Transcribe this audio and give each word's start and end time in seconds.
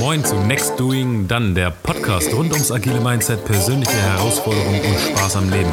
Moin 0.00 0.24
zu 0.24 0.34
Next 0.46 0.80
Doing 0.80 1.28
Dann, 1.28 1.54
der 1.54 1.70
Podcast 1.70 2.32
rund 2.32 2.52
ums 2.52 2.72
agile 2.72 3.00
Mindset, 3.00 3.44
persönliche 3.44 3.92
Herausforderungen 3.92 4.80
und 4.80 4.98
Spaß 4.98 5.36
am 5.36 5.50
Leben. 5.50 5.70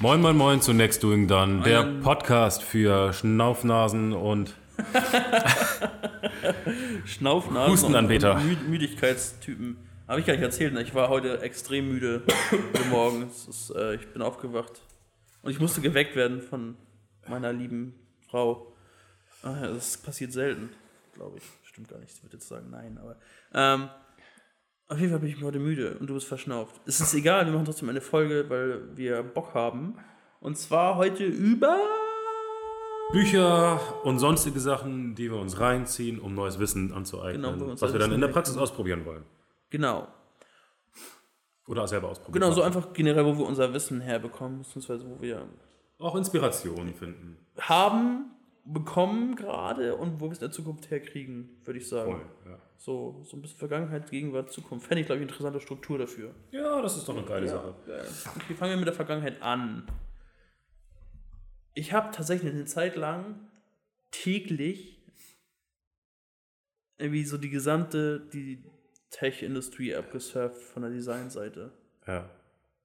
Moin, 0.00 0.20
moin, 0.20 0.36
moin 0.36 0.60
zu 0.60 0.72
Next 0.74 1.02
Doing 1.02 1.28
Dann, 1.28 1.62
der 1.62 1.82
Podcast 2.02 2.62
für 2.62 3.12
Schnaufnasen 3.14 4.12
und 4.12 4.54
Schnaufnasen 7.06 7.72
Hustenanbeter. 7.72 8.34
und 8.36 8.46
Mü 8.46 8.56
Müdigkeitstypen. 8.68 9.76
Habe 10.06 10.20
ich 10.20 10.26
gar 10.26 10.34
nicht 10.34 10.42
erzählt, 10.42 10.74
ne? 10.74 10.82
ich 10.82 10.94
war 10.94 11.08
heute 11.08 11.40
extrem 11.40 11.88
müde 11.88 12.22
heute 12.50 12.84
Morgen. 12.90 13.22
Ist, 13.22 13.70
äh, 13.74 13.94
ich 13.94 14.06
bin 14.12 14.20
aufgewacht 14.20 14.82
und 15.42 15.50
ich 15.50 15.60
musste 15.60 15.80
geweckt 15.80 16.14
werden 16.14 16.42
von 16.42 16.76
meiner 17.26 17.52
lieben 17.52 17.94
Frau. 18.28 18.74
Ah, 19.42 19.66
Das 19.68 19.96
passiert 19.96 20.32
selten, 20.32 20.68
glaube 21.14 21.38
ich. 21.38 21.44
Stimmt 21.62 21.88
gar 21.88 21.98
nicht, 21.98 22.12
ich 22.14 22.22
würde 22.22 22.36
jetzt 22.36 22.48
sagen 22.48 22.68
nein, 22.70 22.98
aber 22.98 23.16
ähm, 23.54 23.88
auf 24.88 24.98
jeden 24.98 25.10
Fall 25.10 25.20
bin 25.20 25.30
ich 25.30 25.42
heute 25.42 25.58
müde 25.58 25.96
und 25.98 26.08
du 26.08 26.14
bist 26.14 26.26
verschnauft. 26.26 26.80
Es 26.86 27.00
ist 27.00 27.14
egal, 27.14 27.46
wir 27.46 27.52
machen 27.52 27.64
trotzdem 27.64 27.88
eine 27.88 28.02
Folge, 28.02 28.48
weil 28.50 28.96
wir 28.96 29.22
Bock 29.22 29.54
haben. 29.54 29.96
Und 30.40 30.58
zwar 30.58 30.96
heute 30.96 31.24
über 31.24 31.80
Bücher 33.12 33.80
und 34.04 34.18
sonstige 34.18 34.60
Sachen, 34.60 35.14
die 35.14 35.30
wir 35.30 35.38
uns 35.38 35.58
reinziehen, 35.58 36.18
um 36.20 36.34
neues 36.34 36.58
Wissen 36.58 36.92
anzueignen, 36.92 37.58
Genau, 37.58 37.80
was 37.80 37.92
wir 37.92 37.98
dann 37.98 38.12
in 38.12 38.20
der 38.20 38.28
Praxis 38.28 38.58
ausprobieren 38.58 39.06
wollen. 39.06 39.24
Genau 39.74 40.06
Oder 41.66 41.88
selber 41.88 42.10
ausprobieren. 42.10 42.40
Genau, 42.40 42.52
so 42.54 42.62
einfach 42.62 42.92
generell, 42.92 43.24
wo 43.24 43.36
wir 43.36 43.46
unser 43.46 43.72
Wissen 43.74 44.00
herbekommen, 44.00 44.58
beziehungsweise 44.60 45.04
wo 45.08 45.20
wir 45.20 45.48
Auch 45.98 46.14
Inspiration 46.14 46.94
finden. 46.94 47.36
haben, 47.58 48.30
bekommen 48.64 49.34
gerade 49.34 49.96
und 49.96 50.20
wo 50.20 50.26
wir 50.26 50.32
es 50.32 50.38
in 50.38 50.42
der 50.46 50.52
Zukunft 50.52 50.90
herkriegen, 50.90 51.60
würde 51.64 51.80
ich 51.80 51.88
sagen. 51.88 52.12
Voll, 52.12 52.52
ja. 52.52 52.58
So, 52.76 53.20
so 53.24 53.36
ein 53.36 53.42
bisschen 53.42 53.58
Vergangenheit, 53.58 54.10
Gegenwart, 54.10 54.52
Zukunft. 54.52 54.86
Fände 54.86 55.00
ich, 55.00 55.06
glaube 55.06 55.18
ich, 55.18 55.22
eine 55.22 55.30
interessante 55.30 55.60
Struktur 55.60 55.98
dafür. 55.98 56.34
ja, 56.52 56.80
das 56.80 56.96
ist 56.96 57.08
doch 57.08 57.16
eine 57.16 57.26
geile 57.26 57.48
Sache. 57.48 57.74
Geil. 57.86 58.06
Okay, 58.36 58.54
fangen 58.54 58.70
wir 58.72 58.76
mit 58.76 58.86
der 58.86 58.94
Vergangenheit 58.94 59.42
an. 59.42 59.86
Ich 61.74 61.92
habe 61.92 62.10
tatsächlich 62.12 62.52
eine 62.52 62.66
Zeit 62.66 62.94
lang 62.94 63.40
täglich 64.12 65.02
irgendwie 66.98 67.24
so 67.24 67.38
die 67.38 67.50
gesamte 67.50 68.20
die 68.20 68.62
Tech-Industrie 69.14 69.94
abgesurft 69.94 70.60
von 70.60 70.82
der 70.82 70.90
Designseite. 70.90 71.72
Ja. 72.06 72.28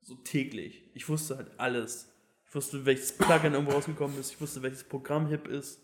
So 0.02 0.16
täglich. 0.16 0.84
Ich 0.94 1.10
wusste 1.10 1.38
halt 1.38 1.52
alles. 1.58 2.14
Ich 2.48 2.56
wusste, 2.56 2.86
welches 2.86 3.18
Plugin 3.18 3.54
irgendwo 3.54 3.74
rausgekommen 3.74 4.20
ist. 4.20 4.32
Ich 4.32 4.42
wusste, 4.42 4.62
welches 4.62 4.84
Programm 4.84 5.28
hip 5.28 5.48
ist. 5.48 5.82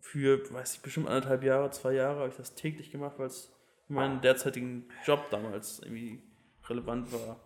Für, 0.00 0.38
weiß 0.52 0.74
ich, 0.74 0.82
bestimmt 0.82 1.08
anderthalb 1.08 1.42
Jahre, 1.42 1.70
zwei 1.70 1.94
Jahre 1.94 2.20
habe 2.20 2.28
ich 2.28 2.36
das 2.36 2.54
täglich 2.54 2.90
gemacht, 2.90 3.14
weil 3.18 3.28
es 3.28 3.50
für 3.86 3.94
meinen 3.94 4.20
derzeitigen 4.20 4.86
Job 5.06 5.30
damals 5.30 5.80
irgendwie 5.80 6.22
relevant 6.68 7.10
war. 7.10 7.40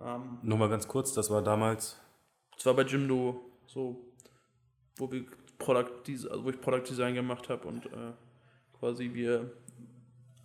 Ähm, 0.00 0.38
Nur 0.42 0.58
mal 0.58 0.68
ganz 0.68 0.88
kurz, 0.88 1.12
das 1.12 1.30
war 1.30 1.42
damals. 1.42 2.00
es 2.56 2.66
war 2.66 2.74
bei 2.74 2.82
Jimdo 2.82 3.40
so, 3.66 4.12
wo 4.96 5.10
wir 5.12 5.24
Product, 5.58 6.02
also 6.08 6.44
wo 6.44 6.50
ich 6.50 6.60
Product 6.60 6.88
Design 6.88 7.14
gemacht 7.14 7.48
habe 7.48 7.68
und 7.68 7.86
äh, 7.86 8.12
quasi 8.80 9.14
wir 9.14 9.52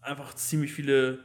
einfach 0.07 0.33
ziemlich 0.33 0.73
viele 0.73 1.19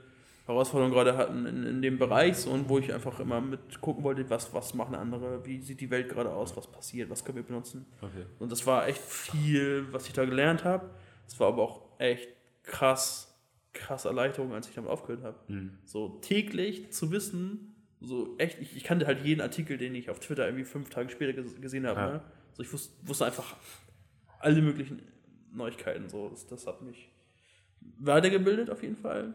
Herausforderungen 0.46 0.92
gerade 0.92 1.16
hatten 1.16 1.46
in, 1.46 1.64
in 1.64 1.82
dem 1.82 1.98
Bereich 1.98 2.36
so, 2.36 2.50
und 2.50 2.68
wo 2.68 2.78
ich 2.78 2.92
einfach 2.92 3.20
immer 3.20 3.40
mit 3.40 3.80
gucken 3.80 4.02
wollte, 4.02 4.28
was, 4.28 4.52
was 4.52 4.74
machen 4.74 4.94
andere, 4.94 5.44
wie 5.46 5.60
sieht 5.60 5.80
die 5.80 5.90
Welt 5.90 6.08
gerade 6.08 6.32
aus, 6.32 6.56
was 6.56 6.70
passiert, 6.70 7.10
was 7.10 7.24
können 7.24 7.36
wir 7.36 7.44
benutzen. 7.44 7.86
Okay. 8.00 8.26
Und 8.38 8.50
das 8.50 8.66
war 8.66 8.88
echt 8.88 9.00
viel, 9.00 9.86
was 9.92 10.06
ich 10.06 10.12
da 10.12 10.24
gelernt 10.24 10.64
habe. 10.64 10.90
Es 11.26 11.38
war 11.38 11.48
aber 11.48 11.62
auch 11.62 11.82
echt 11.98 12.28
krass, 12.64 13.38
krass 13.72 14.04
Erleichterung, 14.04 14.52
als 14.52 14.68
ich 14.68 14.74
damit 14.74 14.90
aufgehört 14.90 15.22
habe. 15.22 15.38
So 15.84 16.18
täglich 16.20 16.92
zu 16.92 17.12
wissen, 17.12 17.76
so 18.00 18.34
echt, 18.38 18.60
ich, 18.60 18.76
ich 18.76 18.82
kannte 18.82 19.06
halt 19.06 19.24
jeden 19.24 19.40
Artikel, 19.40 19.78
den 19.78 19.94
ich 19.94 20.10
auf 20.10 20.18
Twitter 20.18 20.46
irgendwie 20.46 20.64
fünf 20.64 20.90
Tage 20.90 21.08
später 21.08 21.32
ges 21.32 21.60
gesehen 21.60 21.86
habe. 21.86 22.00
Ja. 22.00 22.12
Ne? 22.14 22.22
So 22.54 22.62
ich 22.64 22.72
wusste, 22.72 22.94
wusste 23.06 23.26
einfach 23.26 23.56
alle 24.40 24.60
möglichen 24.60 25.02
Neuigkeiten. 25.52 26.08
So. 26.08 26.28
Das, 26.28 26.46
das 26.48 26.66
hat 26.66 26.82
mich 26.82 27.11
weitergebildet 27.98 28.70
auf 28.70 28.82
jeden 28.82 28.96
Fall. 28.96 29.34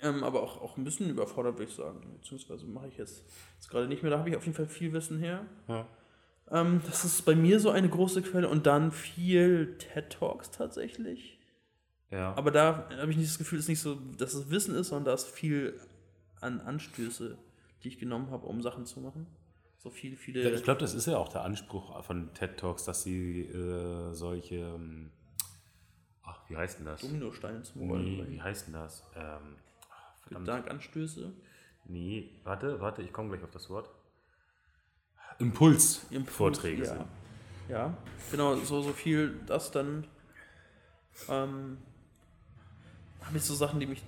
Ähm, 0.00 0.24
aber 0.24 0.42
auch, 0.42 0.60
auch 0.60 0.76
ein 0.76 0.84
bisschen 0.84 1.08
überfordert, 1.08 1.58
würde 1.58 1.70
ich 1.70 1.76
sagen. 1.76 2.00
Beziehungsweise 2.20 2.66
mache 2.66 2.88
ich 2.88 2.98
jetzt, 2.98 3.24
jetzt 3.54 3.70
gerade 3.70 3.88
nicht 3.88 4.02
mehr. 4.02 4.10
Da 4.10 4.18
habe 4.18 4.28
ich 4.28 4.36
auf 4.36 4.44
jeden 4.44 4.56
Fall 4.56 4.66
viel 4.66 4.92
Wissen 4.92 5.18
her. 5.18 5.46
Ja. 5.68 5.86
Ähm, 6.50 6.82
das 6.86 7.04
ist 7.04 7.24
bei 7.24 7.34
mir 7.34 7.58
so 7.60 7.70
eine 7.70 7.88
große 7.88 8.22
Quelle 8.22 8.48
und 8.48 8.66
dann 8.66 8.92
viel 8.92 9.76
TED 9.78 10.10
Talks 10.10 10.50
tatsächlich. 10.50 11.40
Ja. 12.10 12.34
Aber 12.34 12.50
da 12.50 12.88
habe 12.98 13.10
ich 13.10 13.16
nicht 13.16 13.30
das 13.30 13.38
Gefühl, 13.38 13.58
es 13.58 13.64
ist 13.64 13.68
nicht 13.70 13.80
so, 13.80 13.94
dass 13.94 14.34
es 14.34 14.50
Wissen 14.50 14.74
ist, 14.74 14.88
sondern 14.88 15.06
da 15.06 15.14
ist 15.14 15.26
viel 15.26 15.80
an 16.40 16.60
Anstöße, 16.60 17.38
die 17.82 17.88
ich 17.88 17.98
genommen 17.98 18.30
habe, 18.30 18.46
um 18.46 18.62
Sachen 18.62 18.84
zu 18.84 19.00
machen. 19.00 19.26
So 19.78 19.90
viele, 19.90 20.16
viele. 20.16 20.50
ich 20.50 20.62
glaube, 20.62 20.80
das 20.80 20.94
ist 20.94 21.06
ja 21.06 21.16
auch 21.16 21.28
der 21.28 21.42
Anspruch 21.42 22.04
von 22.04 22.32
TED 22.34 22.58
Talks, 22.58 22.84
dass 22.84 23.02
sie 23.02 23.42
äh, 23.42 24.12
solche. 24.12 24.56
ähm, 24.56 25.10
Ach, 26.26 26.38
wie 26.48 26.56
heißt 26.56 26.78
denn 26.80 26.86
das? 26.86 27.00
Dominosteine 27.00 27.62
zum 27.62 27.82
Nee, 27.82 27.88
Rollen. 27.88 28.30
wie 28.32 28.42
heißt 28.42 28.66
denn 28.66 28.74
das? 28.74 29.04
Ähm, 29.14 29.56
verdammt. 30.22 30.46
Gedankenanstöße. 30.46 31.32
Nee, 31.86 32.30
warte, 32.44 32.80
warte, 32.80 33.02
ich 33.02 33.12
komme 33.12 33.30
gleich 33.30 33.44
auf 33.44 33.50
das 33.52 33.70
Wort. 33.70 33.88
Impuls. 35.38 36.04
Impuls, 36.10 36.36
Vorträge 36.36 36.82
ja. 36.82 36.88
sind. 36.88 37.04
Ja, 37.68 37.94
genau, 38.30 38.56
so, 38.56 38.80
so 38.82 38.92
viel 38.92 39.40
das 39.46 39.70
dann. 39.70 40.06
Ähm, 41.28 41.78
habe 43.22 43.36
ich 43.36 43.42
so 43.42 43.54
Sachen, 43.54 43.80
die 43.80 43.86
mich 43.86 44.02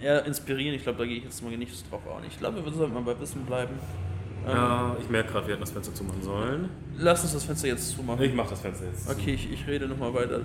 eher 0.00 0.24
inspirieren. 0.24 0.74
Ich 0.74 0.82
glaube, 0.82 0.98
da 0.98 1.06
gehe 1.06 1.18
ich 1.18 1.24
jetzt 1.24 1.42
mal 1.42 1.56
nicht 1.56 1.90
drauf 1.90 2.02
ein. 2.08 2.24
Ich 2.24 2.38
glaube, 2.38 2.64
wir 2.64 2.72
sollten 2.72 2.94
mal 2.94 3.02
bei 3.02 3.18
Wissen 3.20 3.44
bleiben. 3.46 3.78
Ja, 4.46 4.96
ich 5.00 5.08
merke 5.08 5.32
gerade, 5.32 5.46
wir 5.46 5.54
hätten 5.54 5.62
das 5.62 5.70
Fenster 5.70 5.94
zumachen 5.94 6.22
sollen. 6.22 6.68
Lass 6.98 7.22
uns 7.22 7.32
das 7.32 7.44
Fenster 7.44 7.68
jetzt 7.68 7.90
zumachen. 7.96 8.22
Ich 8.22 8.34
mache 8.34 8.50
das 8.50 8.60
Fenster 8.60 8.86
jetzt. 8.86 9.08
Okay, 9.08 9.34
ich, 9.34 9.50
ich 9.50 9.66
rede 9.66 9.88
nochmal 9.88 10.12
weiter. 10.12 10.40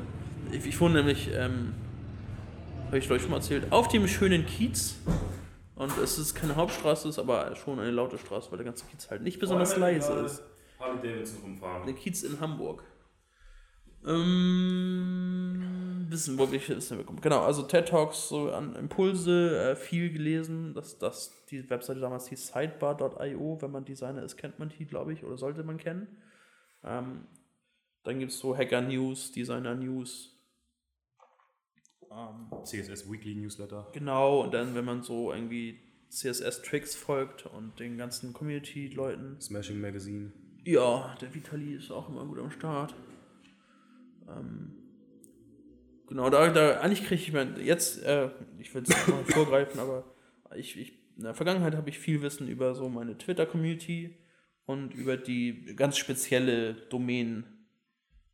Ich, 0.51 0.65
ich 0.65 0.81
wohne 0.81 0.95
nämlich, 0.95 1.29
ähm, 1.33 1.73
habe 2.87 2.97
ich 2.97 3.05
glaube 3.05 3.17
ich 3.17 3.21
schon 3.21 3.31
mal 3.31 3.37
erzählt, 3.37 3.71
auf 3.71 3.87
dem 3.87 4.07
schönen 4.07 4.45
Kiez. 4.45 4.95
Und 5.75 5.97
es 5.97 6.17
ist 6.17 6.35
keine 6.35 6.55
Hauptstraße, 6.55 7.07
ist 7.07 7.19
aber 7.19 7.55
schon 7.55 7.79
eine 7.79 7.91
laute 7.91 8.17
Straße, 8.17 8.51
weil 8.51 8.57
der 8.57 8.65
ganze 8.65 8.85
Kiez 8.85 9.09
halt 9.09 9.21
nicht 9.21 9.39
besonders 9.39 9.77
leise 9.77 10.11
ist. 10.25 10.43
Harley 10.79 11.01
Davidson 11.01 11.41
rumfahren. 11.43 11.85
Der 11.85 11.93
Kiez 11.95 12.23
in 12.23 12.39
Hamburg. 12.39 12.83
Ähm, 14.05 15.59
wissen, 16.09 16.37
wo 16.39 16.51
wir 16.51 16.67
wissen 16.67 16.97
wir 16.97 17.05
kommen. 17.05 17.21
Genau, 17.21 17.41
also 17.41 17.63
TED 17.63 17.87
Talks, 17.87 18.29
so 18.29 18.51
an 18.51 18.75
Impulse, 18.75 19.71
äh, 19.71 19.75
viel 19.75 20.11
gelesen. 20.11 20.73
Das, 20.73 20.97
das, 20.97 21.45
die 21.49 21.69
Webseite 21.69 21.99
damals 21.99 22.27
hieß 22.27 22.47
sidebar.io. 22.47 23.61
Wenn 23.61 23.71
man 23.71 23.85
Designer 23.85 24.23
ist, 24.23 24.37
kennt 24.37 24.57
man 24.59 24.69
die, 24.69 24.85
glaube 24.85 25.13
ich, 25.13 25.23
oder 25.23 25.37
sollte 25.37 25.63
man 25.63 25.77
kennen. 25.77 26.07
Ähm, 26.83 27.27
dann 28.03 28.19
gibt 28.19 28.31
es 28.31 28.39
so 28.39 28.57
Hacker 28.57 28.81
News, 28.81 29.31
Designer 29.31 29.75
News. 29.75 30.38
Ähm, 32.11 32.63
CSS 32.63 33.11
Weekly 33.11 33.35
Newsletter. 33.35 33.87
genau, 33.93 34.43
und 34.43 34.53
dann, 34.53 34.75
wenn 34.75 34.85
man 34.85 35.03
so 35.03 35.31
irgendwie 35.31 35.79
CSS-Tricks 36.09 36.95
folgt 36.95 37.45
und 37.45 37.79
den 37.79 37.97
ganzen 37.97 38.33
Community-Leuten. 38.33 39.39
Smashing 39.39 39.79
Magazine. 39.79 40.31
Ja, 40.65 41.15
der 41.21 41.33
Vitali 41.33 41.75
ist 41.75 41.91
auch 41.91 42.09
immer 42.09 42.25
gut 42.25 42.39
am 42.39 42.51
Start. 42.51 42.95
Ähm, 44.27 44.75
genau, 46.07 46.29
da, 46.29 46.49
da 46.49 46.79
eigentlich 46.79 47.05
kriege 47.05 47.21
ich 47.21 47.31
mein, 47.31 47.63
jetzt, 47.63 48.03
äh, 48.03 48.29
ich 48.57 48.73
will 48.73 48.83
es 48.83 48.89
nicht 48.89 49.31
vorgreifen, 49.31 49.79
aber 49.79 50.03
ich, 50.55 50.77
ich, 50.77 50.93
in 51.15 51.23
der 51.23 51.33
Vergangenheit 51.33 51.75
habe 51.75 51.89
ich 51.89 51.99
viel 51.99 52.21
Wissen 52.21 52.47
über 52.47 52.73
so 52.73 52.89
meine 52.89 53.17
Twitter-Community 53.17 54.17
und 54.65 54.93
über 54.93 55.17
die 55.17 55.75
ganz 55.75 55.97
spezielle 55.97 56.73
Domain, 56.73 57.43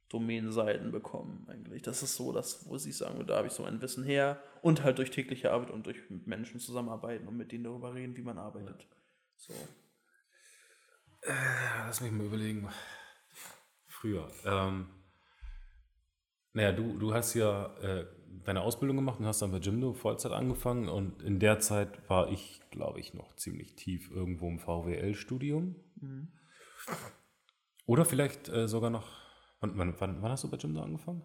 Domänenseiten 0.09 0.91
bekommen 0.91 1.45
eigentlich. 1.49 1.81
Das 1.81 2.03
ist 2.03 2.15
so 2.15 2.31
das, 2.31 2.67
wo 2.67 2.75
ich 2.75 2.95
sagen 2.95 3.15
würde, 3.15 3.27
da 3.27 3.37
habe 3.37 3.47
ich 3.47 3.53
so 3.53 3.63
mein 3.63 3.81
Wissen 3.81 4.03
her 4.03 4.41
und 4.61 4.83
halt 4.83 4.97
durch 4.97 5.11
tägliche 5.11 5.51
Arbeit 5.51 5.71
und 5.71 5.85
durch 5.85 6.09
mit 6.09 6.27
Menschen 6.27 6.59
zusammenarbeiten 6.59 7.27
und 7.27 7.37
mit 7.37 7.51
denen 7.51 7.63
darüber 7.63 7.93
reden, 7.93 8.15
wie 8.15 8.21
man 8.21 8.37
arbeitet. 8.37 8.87
So. 9.35 9.53
Lass 11.25 12.01
mich 12.01 12.11
mal 12.11 12.25
überlegen. 12.25 12.69
Früher. 13.87 14.29
Ähm, 14.45 14.87
naja, 16.53 16.71
du, 16.71 16.97
du 16.97 17.13
hast 17.13 17.33
ja 17.33 17.75
äh, 17.77 18.05
deine 18.43 18.61
Ausbildung 18.61 18.97
gemacht 18.97 19.19
und 19.19 19.25
hast 19.25 19.41
dann 19.41 19.51
bei 19.51 19.57
Jimdo 19.57 19.93
Vollzeit 19.93 20.31
angefangen 20.31 20.87
und 20.87 21.23
in 21.23 21.39
der 21.39 21.59
Zeit 21.59 22.07
war 22.09 22.29
ich, 22.29 22.61
glaube 22.69 22.99
ich, 22.99 23.13
noch 23.13 23.35
ziemlich 23.35 23.75
tief 23.75 24.11
irgendwo 24.11 24.47
im 24.47 24.59
VWL-Studium. 24.59 25.75
Oder 27.85 28.05
vielleicht 28.05 28.49
äh, 28.49 28.67
sogar 28.67 28.89
noch. 28.89 29.24
Wann, 29.59 29.77
wann, 29.77 29.95
wann, 29.99 30.21
wann 30.21 30.31
hast 30.31 30.43
du 30.43 30.49
bei 30.49 30.57
Jimdo 30.57 30.81
angefangen? 30.81 31.23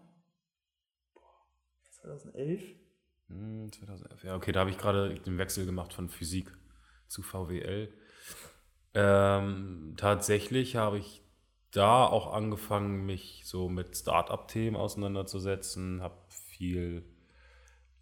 2011? 2.01 2.63
Hm, 3.27 3.71
2011. 3.71 4.23
Ja, 4.23 4.35
okay, 4.35 4.51
da 4.51 4.61
habe 4.61 4.69
ich 4.69 4.77
gerade 4.77 5.15
den 5.15 5.37
Wechsel 5.37 5.65
gemacht 5.65 5.93
von 5.93 6.09
Physik 6.09 6.51
zu 7.07 7.21
VWL. 7.21 7.93
Ähm, 8.93 9.93
tatsächlich 9.97 10.75
habe 10.75 10.97
ich 10.97 11.21
da 11.71 12.05
auch 12.05 12.33
angefangen, 12.33 13.05
mich 13.05 13.43
so 13.45 13.69
mit 13.69 13.95
Start-up-Themen 13.95 14.75
auseinanderzusetzen, 14.75 16.01
habe 16.01 16.17
viel 16.27 17.05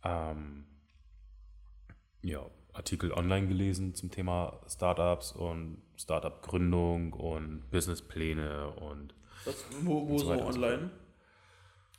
ähm, 0.03 0.65
ja, 2.23 2.49
Artikel 2.73 3.11
online 3.13 3.47
gelesen 3.47 3.93
zum 3.93 4.09
Thema 4.09 4.61
Startups 4.67 5.31
und 5.31 5.81
Startup-Gründung 5.97 7.13
und 7.13 7.69
Businesspläne 7.69 8.71
und 8.71 9.13
Was, 9.45 9.55
wo 9.81 10.07
wo 10.07 10.17
so 10.19 10.25
so 10.25 10.41
online? 10.43 10.91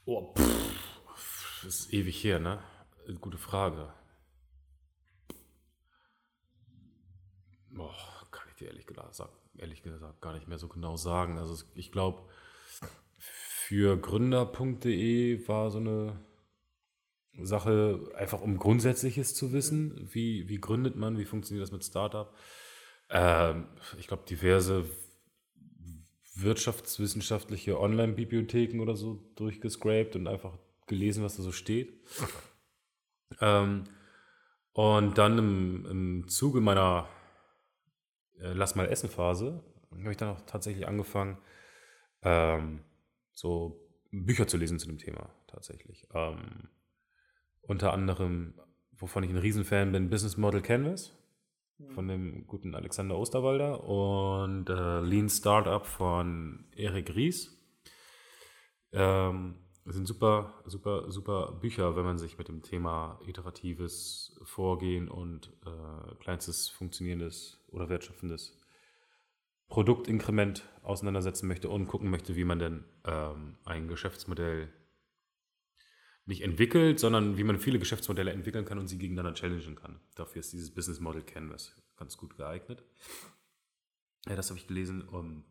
Oh, 0.06 0.34
pff, 0.34 1.62
das 1.64 1.80
ist 1.80 1.92
ewig 1.92 2.22
her, 2.24 2.38
ne? 2.38 2.62
Gute 3.20 3.38
Frage. 3.38 3.92
Boah, 7.70 7.94
kann 8.30 8.46
ich 8.48 8.56
dir 8.56 8.68
ehrlich 8.68 8.86
gesagt, 8.86 9.14
sag- 9.14 9.30
ehrlich 9.56 9.82
gesagt 9.82 10.20
gar 10.20 10.34
nicht 10.34 10.48
mehr 10.48 10.58
so 10.58 10.68
genau 10.68 10.96
sagen. 10.96 11.38
Also 11.38 11.62
ich 11.74 11.92
glaube, 11.92 12.22
für 13.18 13.96
gründer.de 13.96 15.46
war 15.48 15.70
so 15.70 15.78
eine 15.78 16.18
Sache, 17.42 18.10
einfach 18.16 18.40
um 18.40 18.58
Grundsätzliches 18.58 19.34
zu 19.34 19.52
wissen. 19.52 20.08
Wie, 20.12 20.48
wie 20.48 20.60
gründet 20.60 20.96
man, 20.96 21.18
wie 21.18 21.24
funktioniert 21.24 21.62
das 21.62 21.72
mit 21.72 21.84
Startup? 21.84 22.34
Ähm, 23.08 23.68
ich 23.98 24.08
glaube, 24.08 24.24
diverse 24.28 24.84
wirtschaftswissenschaftliche 26.42 27.78
Online-Bibliotheken 27.78 28.80
oder 28.80 28.96
so 28.96 29.22
durchgescraped 29.36 30.16
und 30.16 30.26
einfach 30.26 30.58
gelesen, 30.86 31.22
was 31.24 31.36
da 31.36 31.42
so 31.42 31.52
steht. 31.52 31.92
Ähm, 33.40 33.84
und 34.72 35.18
dann 35.18 35.38
im, 35.38 35.86
im 35.86 36.28
Zuge 36.28 36.60
meiner 36.60 37.08
äh, 38.38 38.52
Lass 38.52 38.74
mal 38.74 38.88
essen 38.88 39.08
Phase 39.08 39.62
habe 39.98 40.12
ich 40.12 40.16
dann 40.16 40.30
auch 40.30 40.40
tatsächlich 40.42 40.86
angefangen, 40.86 41.38
ähm, 42.22 42.80
so 43.32 43.88
Bücher 44.10 44.46
zu 44.46 44.56
lesen 44.56 44.78
zu 44.78 44.86
dem 44.86 44.98
Thema 44.98 45.30
tatsächlich. 45.46 46.06
Ähm, 46.14 46.68
unter 47.62 47.92
anderem, 47.92 48.54
wovon 48.92 49.22
ich 49.24 49.30
ein 49.30 49.36
Riesenfan 49.36 49.92
bin, 49.92 50.10
Business 50.10 50.36
Model 50.36 50.62
Canvas 50.62 51.16
von 51.88 52.08
dem 52.08 52.46
guten 52.46 52.74
Alexander 52.74 53.18
Osterwalder 53.18 53.84
und 53.84 54.68
äh, 54.68 55.00
Lean 55.00 55.28
Startup 55.28 55.84
von 55.84 56.64
Erik 56.76 57.14
Ries. 57.14 57.56
Ähm, 58.92 59.56
das 59.84 59.96
sind 59.96 60.06
super, 60.06 60.62
super, 60.66 61.10
super 61.10 61.58
Bücher, 61.60 61.96
wenn 61.96 62.04
man 62.04 62.18
sich 62.18 62.38
mit 62.38 62.48
dem 62.48 62.62
Thema 62.62 63.18
iteratives 63.26 64.38
Vorgehen 64.44 65.08
und 65.08 65.52
äh, 65.64 66.14
kleinstes 66.16 66.68
funktionierendes 66.68 67.64
oder 67.68 67.88
wertschöpfendes 67.88 68.56
Produktinkrement 69.68 70.68
auseinandersetzen 70.82 71.48
möchte 71.48 71.68
und 71.68 71.86
gucken 71.86 72.10
möchte, 72.10 72.36
wie 72.36 72.44
man 72.44 72.58
denn 72.58 72.84
ähm, 73.04 73.56
ein 73.64 73.88
Geschäftsmodell 73.88 74.68
nicht 76.26 76.42
entwickelt, 76.42 77.00
sondern 77.00 77.36
wie 77.36 77.44
man 77.44 77.58
viele 77.58 77.78
Geschäftsmodelle 77.78 78.32
entwickeln 78.32 78.64
kann 78.64 78.78
und 78.78 78.88
sie 78.88 78.98
gegeneinander 78.98 79.34
challengen 79.34 79.74
kann. 79.74 80.00
Dafür 80.14 80.40
ist 80.40 80.52
dieses 80.52 80.72
Business 80.72 81.00
Model 81.00 81.22
Canvas 81.22 81.74
ganz 81.96 82.16
gut 82.16 82.36
geeignet. 82.36 82.82
Ja, 84.26 84.36
das 84.36 84.50
habe 84.50 84.58
ich 84.58 84.66
gelesen. 84.66 85.02
Um, 85.08 85.44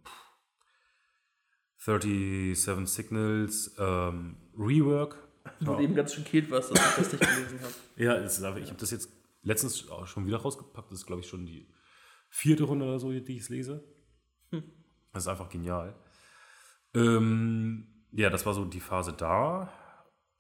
37 1.78 2.88
Signals, 2.88 3.76
ähm, 3.80 4.36
Rework. 4.58 5.18
Ich 5.60 5.68
wurde 5.68 5.84
eben 5.84 5.96
ganz 5.96 6.14
schockiert 6.14 6.52
warst, 6.52 6.72
dass 6.72 6.80
ich 6.80 6.96
das 6.96 7.12
nicht 7.14 7.22
gelesen 7.22 7.62
habe. 7.62 7.74
Ja, 7.96 8.14
ist 8.14 8.38
ich 8.38 8.44
habe 8.44 8.80
das 8.80 8.92
jetzt 8.92 9.10
letztens 9.42 9.90
auch 9.90 10.06
schon 10.06 10.28
wieder 10.28 10.38
rausgepackt. 10.38 10.92
Das 10.92 11.00
ist, 11.00 11.06
glaube 11.06 11.22
ich, 11.22 11.28
schon 11.28 11.46
die 11.46 11.68
vierte 12.30 12.64
Runde 12.66 12.86
oder 12.86 13.00
so, 13.00 13.12
die 13.12 13.36
ich 13.36 13.44
es 13.44 13.50
lese. 13.50 13.84
Das 15.12 15.24
ist 15.24 15.28
einfach 15.28 15.50
genial. 15.50 15.96
Ähm, 16.94 17.88
ja, 18.12 18.30
das 18.30 18.46
war 18.46 18.54
so 18.54 18.66
die 18.66 18.80
Phase 18.80 19.14
da. 19.14 19.72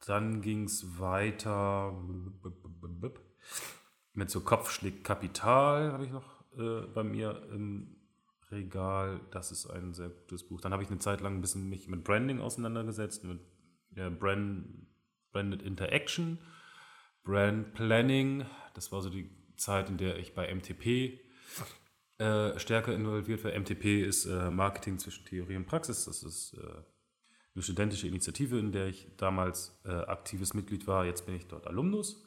Dann 0.05 0.41
ging 0.41 0.63
es 0.63 0.99
weiter 0.99 1.93
mit 4.13 4.29
so 4.29 4.41
Kopfschläg 4.41 5.03
Kapital, 5.03 5.91
habe 5.91 6.05
ich 6.05 6.11
noch 6.11 6.39
äh, 6.57 6.87
bei 6.93 7.03
mir 7.03 7.47
im 7.51 7.95
Regal. 8.51 9.21
Das 9.31 9.51
ist 9.51 9.67
ein 9.67 9.93
sehr 9.93 10.09
gutes 10.09 10.47
Buch. 10.47 10.61
Dann 10.61 10.73
habe 10.73 10.83
ich 10.83 10.89
eine 10.89 10.99
Zeit 10.99 11.21
lang 11.21 11.35
ein 11.35 11.41
bisschen 11.41 11.69
mich 11.69 11.87
mit 11.87 12.03
Branding 12.03 12.39
auseinandergesetzt, 12.39 13.23
mit 13.23 13.39
ja, 13.95 14.09
Brand, 14.09 14.87
Branded 15.31 15.61
Interaction, 15.61 16.39
Brand 17.23 17.73
Planning. 17.73 18.45
Das 18.73 18.91
war 18.91 19.01
so 19.01 19.09
die 19.09 19.29
Zeit, 19.57 19.89
in 19.89 19.97
der 19.97 20.17
ich 20.17 20.33
bei 20.33 20.53
MTP 20.53 21.19
äh, 22.17 22.59
stärker 22.59 22.93
involviert 22.93 23.43
war. 23.43 23.57
MTP 23.57 24.03
ist 24.03 24.25
äh, 24.25 24.49
Marketing 24.49 24.97
zwischen 24.99 25.25
Theorie 25.25 25.55
und 25.55 25.65
Praxis. 25.65 26.05
Das 26.05 26.23
ist 26.23 26.53
äh, 26.53 26.81
eine 27.59 27.63
studentische 27.63 28.07
Initiative, 28.07 28.57
in 28.57 28.71
der 28.71 28.87
ich 28.87 29.05
damals 29.17 29.77
äh, 29.83 29.89
aktives 29.89 30.53
Mitglied 30.53 30.87
war. 30.87 31.03
Jetzt 31.05 31.25
bin 31.25 31.35
ich 31.35 31.45
dort 31.47 31.67
Alumnus. 31.67 32.25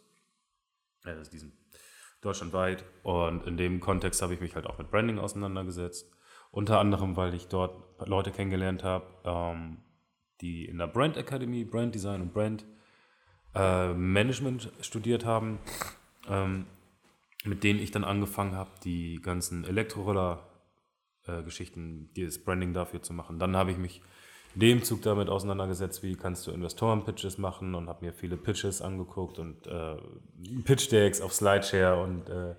Ja, 1.06 1.14
das 1.14 1.23
ist 1.23 1.32
diesen 1.32 1.55
deutschlandweit. 2.20 2.84
Und 3.02 3.46
in 3.46 3.56
dem 3.56 3.81
Kontext 3.81 4.20
habe 4.20 4.34
ich 4.34 4.40
mich 4.40 4.55
halt 4.55 4.67
auch 4.67 4.76
mit 4.76 4.90
Branding 4.90 5.19
auseinandergesetzt. 5.19 6.12
Unter 6.50 6.81
anderem, 6.81 7.17
weil 7.17 7.32
ich 7.32 7.49
dort 7.49 8.06
Leute 8.06 8.31
kennengelernt 8.31 8.84
habe, 8.84 9.06
ähm, 9.25 9.79
die 10.43 10.67
in 10.67 10.76
der 10.76 10.87
Brand 10.87 11.17
Academy 11.17 11.64
Brand 11.64 11.94
Design 11.94 12.20
und 12.20 12.34
Brand 12.34 12.67
äh, 13.55 13.94
Management 13.94 14.70
studiert 14.82 15.25
haben, 15.25 15.61
ähm, 16.29 16.67
mit 17.44 17.64
denen 17.64 17.81
ich 17.81 17.90
dann 17.90 18.05
angefangen 18.05 18.55
habe, 18.55 18.69
die 18.84 19.19
ganzen 19.23 19.64
Elektroroller-Geschichten, 19.64 22.11
das 22.14 22.44
Branding 22.44 22.75
dafür 22.75 23.00
zu 23.00 23.14
machen. 23.14 23.38
Dann 23.38 23.56
habe 23.56 23.70
ich 23.70 23.79
mich 23.79 24.02
dem 24.55 24.83
Zug 24.83 25.03
damit 25.03 25.29
auseinandergesetzt, 25.29 26.03
wie 26.03 26.15
kannst 26.15 26.47
du 26.47 26.51
Investoren-Pitches 26.51 27.39
machen 27.39 27.75
und 27.75 27.89
habe 27.89 28.05
mir 28.05 28.13
viele 28.13 28.37
Pitches 28.37 28.83
angeguckt 28.83 29.39
und 29.39 29.67
äh, 29.67 29.97
Pitch-Decks 30.65 31.21
auf 31.21 31.33
Slideshare 31.33 32.03
und 32.03 32.29
äh, 32.29 32.55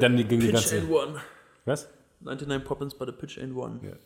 dann 0.00 0.16
ging 0.16 0.28
die 0.40 0.46
Pitch 0.46 0.52
ganze... 0.52 0.78
and 0.80 0.90
One. 0.90 1.20
Was? 1.66 1.88
99 2.20 2.66
Poppins 2.66 2.94
bei 2.94 3.04
der 3.04 3.12
Pitch 3.12 3.38
and 3.38 3.54
One. 3.54 3.98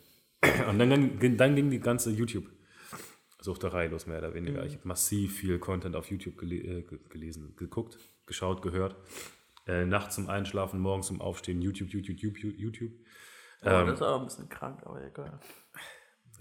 Und 0.69 0.79
dann, 0.79 1.17
ging- 1.19 1.37
dann 1.37 1.55
ging 1.55 1.69
die 1.69 1.79
ganze 1.79 2.11
YouTube-Suchterei 2.11 3.87
los, 3.87 4.07
mehr 4.07 4.17
oder 4.19 4.33
weniger. 4.33 4.65
Ich 4.65 4.73
habe 4.75 4.87
massiv 4.87 5.37
viel 5.37 5.59
Content 5.59 5.95
auf 5.95 6.09
YouTube 6.09 6.37
gele 6.37 6.55
äh, 6.55 6.81
ge- 6.81 6.99
gelesen, 7.09 7.53
geguckt, 7.55 7.97
geschaut, 8.25 8.61
gehört. 8.61 8.95
Äh, 9.67 9.85
nachts 9.85 10.15
zum 10.15 10.27
Einschlafen, 10.29 10.79
morgens 10.79 11.07
zum 11.07 11.21
Aufstehen, 11.21 11.61
YouTube, 11.61 11.89
YouTube, 11.89 12.17
YouTube, 12.19 12.57
YouTube. 12.57 12.91
Aber 13.61 13.85
das 13.85 13.95
ist 13.95 14.01
aber 14.01 14.19
ein 14.19 14.25
bisschen 14.25 14.49
krank, 14.49 14.81
aber 14.85 15.03
egal. 15.05 15.39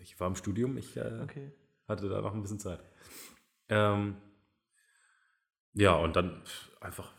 Ich 0.01 0.19
war 0.21 0.29
im 0.29 0.35
Studium, 0.37 0.77
ich 0.77 0.97
äh, 0.97 1.21
Okay. 1.23 1.53
hatte 1.87 2.09
da 2.09 2.21
noch 2.21 2.35
ein 2.35 2.43
bisschen 2.43 2.59
Zeit. 2.59 2.83
Ähm, 3.69 4.17
ja, 5.75 5.95
und 5.95 6.17
dann 6.17 6.43
einfach, 6.81 7.13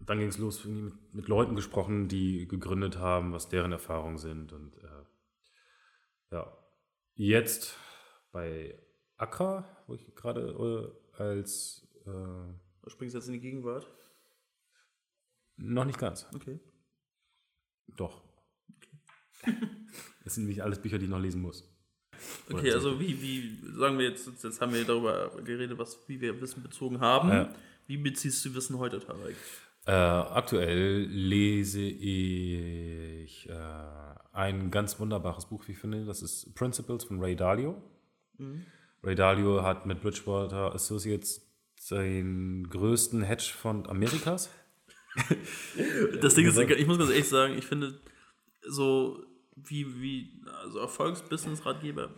dann 0.00 0.18
ging 0.18 0.28
es 0.28 0.38
los, 0.38 0.64
irgendwie 0.64 0.82
mit, 0.82 1.14
mit 1.14 1.28
Leuten 1.28 1.56
gesprochen, 1.56 2.08
die 2.08 2.46
gegründet 2.46 2.98
haben, 2.98 3.32
was 3.32 3.48
deren 3.48 3.72
Erfahrungen 3.72 4.18
sind. 4.18 4.52
Und 4.52 4.76
äh, 4.78 5.04
ja, 6.32 6.56
jetzt 7.14 7.76
bei 8.32 8.78
Accra, 9.16 9.64
wo 9.86 9.94
ich 9.94 10.14
gerade 10.14 10.94
äh, 11.18 11.22
als 11.22 11.88
äh, 12.04 12.10
Du 12.82 12.90
springst 12.90 13.14
jetzt 13.16 13.26
in 13.26 13.32
die 13.32 13.40
Gegenwart. 13.40 13.90
noch 15.56 15.84
nicht 15.86 15.98
ganz, 15.98 16.26
Okay. 16.34 16.60
doch. 17.96 18.22
Das 20.24 20.34
sind 20.34 20.44
nämlich 20.44 20.62
alles 20.64 20.82
Bücher, 20.82 20.98
die 20.98 21.04
ich 21.04 21.10
noch 21.10 21.20
lesen 21.20 21.40
muss. 21.40 21.72
Okay, 22.50 22.72
also 22.72 23.00
wie, 23.00 23.20
wie, 23.20 23.58
sagen 23.76 23.98
wir 23.98 24.08
jetzt, 24.08 24.28
jetzt 24.42 24.60
haben 24.60 24.72
wir 24.72 24.84
darüber 24.84 25.30
geredet, 25.44 25.78
was, 25.78 25.98
wie 26.06 26.20
wir 26.20 26.40
Wissen 26.40 26.62
bezogen 26.62 27.00
haben. 27.00 27.28
Ja. 27.30 27.54
Wie 27.86 27.96
beziehst 27.96 28.44
du 28.44 28.54
Wissen 28.54 28.78
heute, 28.78 29.00
Tarek? 29.00 29.36
Äh, 29.86 29.92
aktuell 29.92 31.04
lese 31.04 31.80
ich 31.80 33.48
äh, 33.48 33.52
ein 34.32 34.70
ganz 34.70 34.98
wunderbares 34.98 35.46
Buch, 35.46 35.66
wie 35.66 35.72
ich 35.72 35.78
finde. 35.78 36.04
Das 36.04 36.22
ist 36.22 36.54
Principles 36.54 37.04
von 37.04 37.20
Ray 37.20 37.36
Dalio. 37.36 37.82
Ray 39.02 39.14
Dalio 39.14 39.62
hat 39.62 39.86
mit 39.86 40.02
Bridgewater 40.02 40.74
Associates 40.74 41.46
den 41.90 42.68
größten 42.68 43.22
Hedgefonds 43.22 43.88
Amerikas. 43.88 44.50
Das 46.20 46.34
Ding 46.34 46.46
ist, 46.46 46.58
ich 46.58 46.86
muss 46.86 46.98
ganz 46.98 47.10
ehrlich 47.10 47.28
sagen, 47.28 47.56
ich 47.56 47.64
finde, 47.64 47.98
so 48.68 49.24
wie, 49.56 50.00
wie 50.00 50.42
also 50.62 50.78
Erfolgsbusiness-Ratgeber, 50.80 52.10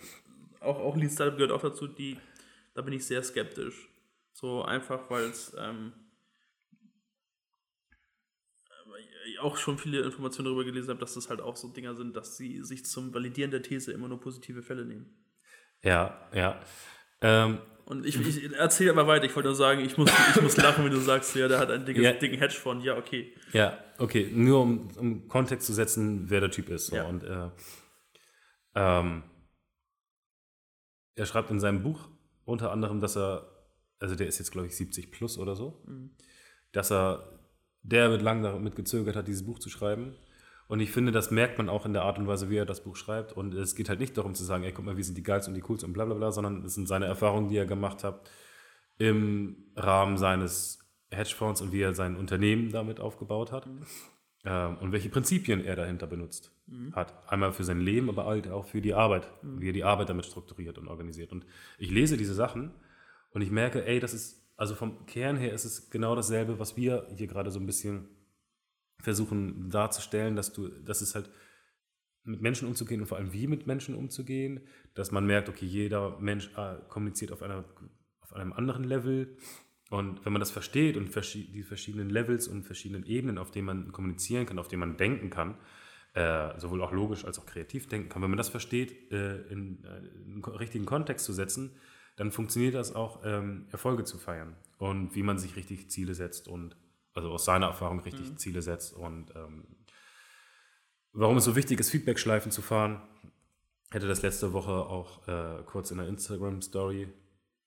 auch, 0.61 0.79
auch 0.79 0.97
Lean 0.97 1.11
Startup 1.11 1.37
gehört 1.37 1.53
auch 1.53 1.63
dazu, 1.63 1.87
die, 1.87 2.19
da 2.75 2.83
bin 2.83 2.93
ich 2.93 3.07
sehr 3.07 3.23
skeptisch. 3.23 3.89
So 4.33 4.63
einfach, 4.63 5.09
weil 5.11 5.25
es 5.25 5.55
ähm, 5.59 5.93
äh, 8.75 9.39
auch 9.39 9.57
schon 9.57 9.79
viele 9.79 10.03
Informationen 10.03 10.47
darüber 10.47 10.65
gelesen 10.65 10.91
habe, 10.91 11.01
dass 11.01 11.15
das 11.15 11.31
halt 11.31 11.41
auch 11.41 11.57
so 11.57 11.69
Dinger 11.69 11.95
sind, 11.95 12.17
dass 12.17 12.37
sie 12.37 12.63
sich 12.63 12.85
zum 12.85 13.15
Validieren 13.15 13.51
der 13.51 13.63
These 13.63 13.93
immer 13.93 14.09
nur 14.09 14.21
positive 14.21 14.63
Fälle 14.63 14.85
nehmen. 14.85 15.15
Ja, 15.83 16.29
ja. 16.33 16.61
Ähm, 17.21 17.59
Und 17.89 18.05
ich, 18.05 18.21
ich 18.21 18.53
erzähle 18.53 18.91
aber 18.91 19.07
weiter. 19.07 19.25
Ich 19.25 19.35
wollte 19.35 19.49
nur 19.49 19.57
sagen, 19.57 19.81
ich 19.81 19.97
muss, 19.97 20.11
ich 20.35 20.43
muss 20.43 20.59
lachen, 20.59 20.85
wenn 20.85 20.93
du 20.93 20.99
sagst, 21.01 21.35
ja, 21.35 21.49
der 21.49 21.59
hat 21.59 21.71
einen 21.71 21.87
dickes, 21.87 22.03
Ja. 22.05 22.13
dicken 22.13 22.37
Hedgefonds. 22.39 22.85
Ja, 22.85 22.99
okay. 22.99 23.33
Ja, 23.55 23.79
okay, 23.97 24.31
nur 24.31 24.61
um, 24.61 24.89
um 24.99 25.27
Kontext 25.27 25.67
zu 25.67 25.73
setzen, 25.73 26.29
wer 26.29 26.41
der 26.41 26.51
Typ 26.51 26.69
ist. 26.69 26.89
So. 26.89 26.97
Ja. 26.97 27.05
Und 27.05 27.25
äh, 27.25 27.49
ähm, 28.75 29.23
er 31.15 31.25
schreibt 31.25 31.51
in 31.51 31.61
seinem 31.61 31.83
Buch 31.83 32.11
unter 32.45 32.73
anderem, 32.73 33.01
dass 33.01 33.17
er, 33.17 33.51
also 34.01 34.15
der 34.15 34.27
ist 34.27 34.39
jetzt, 34.39 34.53
glaube 34.53 34.67
ich, 34.67 34.77
70 34.77 35.11
plus 35.11 35.39
oder 35.39 35.57
so, 35.57 35.83
dass 36.73 36.93
er, 36.93 37.41
der 37.81 38.11
wird 38.11 38.21
lang 38.21 38.43
damit 38.43 38.77
gezögert 38.77 39.17
hat, 39.17 39.29
dieses 39.29 39.47
Buch 39.47 39.61
zu 39.61 39.71
schreiben. 39.71 40.15
Und 40.69 40.81
ich 40.81 40.91
finde, 40.91 41.13
das 41.13 41.31
merkt 41.31 41.57
man 41.59 41.69
auch 41.69 41.87
in 41.87 41.95
der 41.95 42.03
Art 42.03 42.19
und 42.19 42.27
Weise, 42.27 42.51
wie 42.51 42.57
er 42.57 42.67
das 42.67 42.85
Buch 42.85 42.95
schreibt. 42.95 43.33
Und 43.33 43.55
es 43.55 43.75
geht 43.75 43.89
halt 43.89 44.01
nicht 44.01 44.17
darum 44.17 44.35
zu 44.35 44.45
sagen, 44.45 44.65
ey, 44.65 44.73
guck 44.73 44.85
mal, 44.85 44.97
wir 44.97 45.05
sind 45.05 45.17
die 45.17 45.23
geilsten 45.23 45.53
und 45.53 45.57
die 45.57 45.63
coolsten 45.63 45.89
und 45.89 45.95
bla 45.95 46.05
bla 46.05 46.15
bla, 46.15 46.31
sondern 46.31 46.65
es 46.65 46.75
sind 46.75 46.87
seine 46.87 47.07
Erfahrungen, 47.07 47.49
die 47.49 47.57
er 47.57 47.67
gemacht 47.67 48.05
hat 48.05 48.31
im 48.99 49.57
Rahmen 49.77 50.19
seines 50.19 50.79
Hedgefonds 51.11 51.63
und 51.63 51.73
wie 51.73 51.81
er 51.81 51.95
sein 51.95 52.17
Unternehmen 52.17 52.71
damit 52.71 53.01
aufgebaut 53.01 53.51
hat. 53.51 53.67
Ähm, 54.45 54.77
und 54.79 54.93
welche 54.93 55.09
Prinzipien 55.09 55.65
er 55.65 55.77
dahinter 55.77 56.07
benutzt 56.07 56.53
hat. 56.93 57.15
Einmal 57.29 57.53
für 57.53 57.65
sein 57.65 57.81
Leben, 57.81 58.09
aber 58.11 58.27
halt 58.27 58.49
auch 58.49 58.67
für 58.67 58.81
die 58.81 58.95
Arbeit, 58.95 59.29
wie 59.43 59.71
er 59.71 59.73
die 59.73 59.85
Arbeit 59.85 60.11
damit 60.11 60.27
strukturiert 60.27 60.79
und 60.79 60.87
organisiert. 60.87 61.33
Und 61.33 61.47
ich 61.79 61.91
lese 61.91 62.17
diese 62.17 62.35
Sachen 62.35 62.73
und 63.31 63.41
ich 63.41 63.51
merke, 63.51 63.87
ey, 63.87 64.01
das 64.01 64.13
ist, 64.13 64.47
also 64.57 64.75
vom 64.75 65.07
Kern 65.07 65.37
her 65.37 65.53
ist 65.53 65.65
es 65.65 65.91
genau 65.91 66.15
dasselbe, 66.15 66.59
was 66.59 66.77
wir 66.77 67.07
hier 67.17 67.27
gerade 67.27 67.51
so 67.51 67.59
ein 67.59 67.67
bisschen 67.67 68.09
versuchen 69.01 69.71
darzustellen, 69.71 70.37
dass 70.37 70.53
du, 70.53 70.69
dass 70.69 71.01
es 71.01 71.15
halt 71.15 71.31
mit 72.25 72.43
Menschen 72.43 72.69
umzugehen 72.69 73.01
und 73.01 73.07
vor 73.07 73.19
allem 73.19 73.33
wie 73.33 73.47
mit 73.47 73.67
Menschen 73.67 73.95
umzugehen, 73.95 74.61
dass 74.95 75.11
man 75.13 75.27
merkt, 75.27 75.49
okay, 75.49 75.67
jeder 75.67 76.19
Mensch 76.21 76.51
äh, 76.57 76.77
kommuniziert 76.89 77.33
auf, 77.33 77.43
einer, 77.43 77.65
auf 78.21 78.33
einem 78.35 78.53
anderen 78.53 78.85
Level. 78.85 79.37
Und 79.91 80.25
wenn 80.25 80.33
man 80.33 80.41
das 80.41 80.51
versteht 80.51 80.97
und 80.99 81.15
die 81.15 81.63
verschiedenen 81.63 82.11
Levels 82.11 82.47
und 82.47 82.65
verschiedenen 82.65 83.05
Ebenen, 83.07 83.39
auf 83.39 83.51
denen 83.51 83.67
man 83.67 83.93
kommunizieren 83.93 84.45
kann, 84.45 84.59
auf 84.59 84.69
denen 84.69 84.81
man 84.81 84.97
denken 84.99 85.31
kann, 85.31 85.57
äh, 86.13 86.59
sowohl 86.59 86.83
auch 86.83 86.93
logisch 86.93 87.25
als 87.25 87.39
auch 87.39 87.47
kreativ 87.47 87.87
denken 87.87 88.09
kann, 88.11 88.21
wenn 88.21 88.31
man 88.31 88.37
das 88.37 88.51
versteht, 88.51 89.11
äh, 89.13 89.43
in 89.49 89.85
äh, 89.85 89.89
einen 89.89 90.43
ko- 90.43 90.51
richtigen 90.51 90.85
Kontext 90.85 91.25
zu 91.25 91.33
setzen, 91.33 91.77
dann 92.17 92.33
funktioniert 92.33 92.75
das 92.75 92.95
auch, 92.95 93.23
ähm, 93.25 93.67
Erfolge 93.71 94.05
zu 94.05 94.19
feiern 94.19 94.57
und 94.79 95.15
wie 95.15 95.23
man 95.23 95.39
sich 95.39 95.57
richtig 95.57 95.89
Ziele 95.91 96.15
setzt 96.15 96.49
und 96.49 96.77
also 97.19 97.31
aus 97.33 97.45
seiner 97.45 97.67
Erfahrung 97.67 98.01
richtig 98.01 98.37
Ziele 98.39 98.63
setzt 98.63 98.95
und 98.95 99.33
ähm, 99.37 99.67
warum 101.13 101.37
es 101.37 101.45
so 101.45 101.57
wichtig 101.57 101.81
ist, 101.81 101.91
Feedback-Schleifen 101.91 102.51
zu 102.53 102.63
fahren. 102.63 103.03
Hätte 103.91 104.07
das 104.07 104.23
letzte 104.23 104.53
Woche 104.53 104.71
auch 104.73 105.27
äh, 105.27 105.63
kurz 105.65 105.91
in 105.91 105.99
der 105.99 106.07
Instagram-Story 106.09 107.09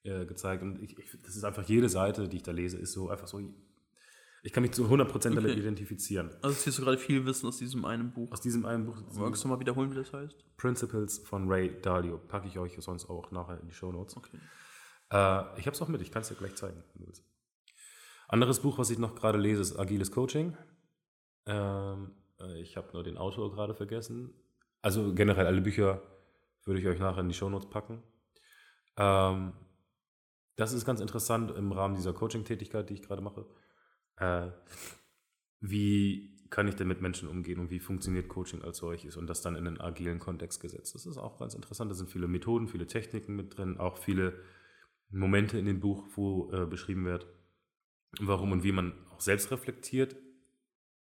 äh, 0.04 0.26
gezeigt. 0.26 0.62
Und 0.62 0.82
ich, 0.82 0.98
ich, 0.98 1.18
das 1.24 1.36
ist 1.36 1.44
einfach 1.44 1.64
jede 1.64 1.90
Seite, 1.90 2.30
die 2.30 2.38
ich 2.38 2.44
da 2.44 2.52
lese, 2.52 2.78
ist 2.78 2.92
so 2.94 3.10
einfach 3.10 3.28
so. 3.28 3.42
Ich 4.44 4.54
kann 4.54 4.62
mich 4.64 4.72
zu 4.72 4.86
100% 4.86 5.34
damit 5.36 5.46
Okay. 5.46 5.60
identifizieren. 5.60 6.30
Also 6.42 6.56
ziehst 6.60 6.78
du 6.78 6.84
gerade 6.84 6.98
viel 7.00 7.26
Wissen 7.26 7.48
aus 7.48 7.58
diesem 7.58 7.86
einen 7.86 8.12
Buch. 8.14 8.32
Aus 8.32 8.42
diesem 8.42 8.66
einen 8.66 8.86
Buch, 8.86 8.98
Magst 9.14 9.44
du 9.44 9.48
mal 9.48 9.60
wiederholen, 9.60 9.92
wie 9.92 9.96
das 9.96 10.14
heißt? 10.14 10.46
Principles 10.58 11.20
von 11.20 11.48
Ray 11.48 11.82
Dalio, 11.82 12.18
packe 12.20 12.48
ich 12.48 12.58
euch 12.60 12.76
sonst 12.80 13.10
auch 13.10 13.32
nachher 13.32 13.60
in 13.60 13.68
die 13.68 13.74
Show 13.74 13.92
Notes. 13.92 14.16
Okay. 14.18 14.38
Äh, 15.12 15.60
ich 15.60 15.66
habe 15.66 15.72
es 15.76 15.82
auch 15.82 15.88
mit, 15.88 16.02
ich 16.02 16.12
kann 16.12 16.22
es 16.22 16.30
dir 16.30 16.36
gleich 16.36 16.56
zeigen, 16.56 16.84
wenn 16.94 17.02
du 17.02 17.08
willst. 17.08 17.24
Anderes 18.32 18.62
Buch, 18.62 18.78
was 18.78 18.90
ich 18.90 18.98
noch 18.98 19.14
gerade 19.14 19.38
lese, 19.38 19.62
ist 19.62 19.78
Agiles 19.78 20.10
Coaching. 20.10 20.56
Ähm, 21.46 22.14
äh, 22.40 22.62
ich 22.62 22.78
habe 22.78 22.88
nur 22.94 23.04
den 23.04 23.18
Autor 23.18 23.52
gerade 23.52 23.76
vergessen. 23.76 24.34
Also 24.82 25.14
generell 25.14 25.48
alle 25.48 25.60
Bücher 25.60 26.02
würde 26.64 26.80
ich 26.80 26.88
euch 26.88 26.98
nachher 26.98 27.20
in 27.20 27.28
die 27.28 27.36
Shownotes 27.36 27.70
packen. 27.70 28.02
Ähm, 28.96 29.52
das 30.56 30.72
ist 30.72 30.86
ganz 30.86 31.02
interessant 31.02 31.52
im 31.52 31.74
Rahmen 31.74 31.96
dieser 31.96 32.14
Coaching-Tätigkeit, 32.14 32.90
die 32.90 32.94
ich 32.94 33.02
gerade 33.02 33.22
mache. 33.22 33.46
Äh, 34.16 34.48
wie 35.60 36.40
kann 36.50 36.70
ich 36.70 36.76
denn 36.76 36.88
mit 36.88 37.02
Menschen 37.02 37.28
umgehen 37.28 37.60
und 37.60 37.70
wie 37.70 37.82
funktioniert 37.82 38.30
Coaching 38.30 38.62
als 38.62 38.78
solches 38.78 39.18
und 39.18 39.28
das 39.28 39.42
dann 39.42 39.58
in 39.58 39.68
einen 39.68 39.82
agilen 39.82 40.20
Kontext 40.20 40.62
gesetzt. 40.62 40.96
Das 40.96 41.06
ist 41.06 41.18
auch 41.18 41.38
ganz 41.38 41.54
interessant. 41.54 41.92
Da 41.92 41.96
sind 41.96 42.10
viele 42.10 42.30
Methoden, 42.30 42.70
viele 42.70 42.88
Techniken 42.88 43.36
mit 43.36 43.58
drin, 43.58 43.78
auch 43.78 43.98
viele 43.98 44.40
Momente 45.10 45.60
in 45.60 45.66
dem 45.66 45.82
Buch, 45.82 46.06
wo 46.16 46.50
äh, 46.54 46.66
beschrieben 46.66 47.04
wird, 47.04 47.28
warum 48.20 48.52
und 48.52 48.64
wie 48.64 48.72
man 48.72 48.94
auch 49.12 49.22
selbst 49.22 49.52
reflektiert 49.52 50.16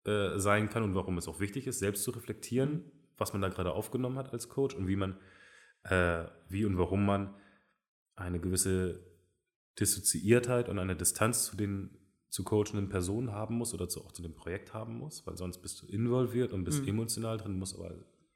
äh, 0.04 0.38
sein 0.38 0.68
kann 0.68 0.82
und 0.82 0.94
warum 0.94 1.18
es 1.18 1.28
auch 1.28 1.40
wichtig 1.40 1.66
ist, 1.66 1.78
selbst 1.78 2.02
zu 2.02 2.10
reflektieren, 2.10 2.90
was 3.16 3.32
man 3.32 3.42
da 3.42 3.48
gerade 3.48 3.72
aufgenommen 3.72 4.18
hat 4.18 4.32
als 4.32 4.48
Coach 4.48 4.74
und 4.74 4.88
wie 4.88 4.96
man, 4.96 5.18
äh, 5.84 6.24
wie 6.48 6.64
und 6.64 6.78
warum 6.78 7.04
man 7.06 7.34
eine 8.14 8.40
gewisse 8.40 9.04
Dissoziiertheit 9.78 10.68
und 10.68 10.78
eine 10.78 10.96
Distanz 10.96 11.44
zu 11.46 11.56
den 11.56 11.98
zu 12.28 12.44
coachenden 12.44 12.88
Personen 12.88 13.32
haben 13.32 13.56
muss 13.56 13.72
oder 13.72 13.88
zu, 13.88 14.04
auch 14.04 14.12
zu 14.12 14.20
dem 14.20 14.34
Projekt 14.34 14.74
haben 14.74 14.98
muss, 14.98 15.26
weil 15.26 15.36
sonst 15.36 15.58
bist 15.58 15.80
du 15.80 15.86
involviert 15.86 16.52
und 16.52 16.64
bist 16.64 16.82
Mhm. 16.82 16.88
emotional 16.88 17.38
drin, 17.38 17.58
musst 17.58 17.78
aber 17.78 17.94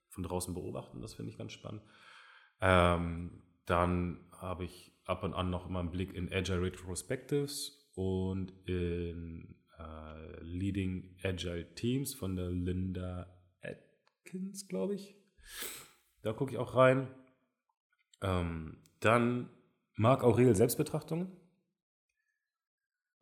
von 0.08 0.22
draußen 0.22 0.54
beobachten, 0.54 1.00
das 1.02 1.14
finde 1.14 1.32
ich 1.32 1.38
ganz 1.38 1.52
spannend. 1.52 1.82
Ähm, 2.60 3.42
dann 3.66 4.20
habe 4.32 4.64
ich 4.64 4.92
ab 5.04 5.22
und 5.22 5.34
an 5.34 5.50
noch 5.50 5.68
immer 5.68 5.80
einen 5.80 5.90
Blick 5.90 6.14
in 6.14 6.32
Agile 6.32 6.62
Retrospectives 6.62 7.79
und 8.00 8.54
in 8.66 9.56
äh, 9.78 10.40
Leading 10.42 11.18
Agile 11.22 11.74
Teams 11.74 12.14
von 12.14 12.34
der 12.34 12.48
Linda 12.48 13.26
Atkins, 13.60 14.66
glaube 14.68 14.94
ich. 14.94 15.16
Da 16.22 16.32
gucke 16.32 16.52
ich 16.52 16.58
auch 16.58 16.74
rein. 16.74 17.08
Ähm, 18.22 18.78
dann 19.00 19.50
Marc 19.96 20.24
Aurel 20.24 20.56
Selbstbetrachtungen. 20.56 21.30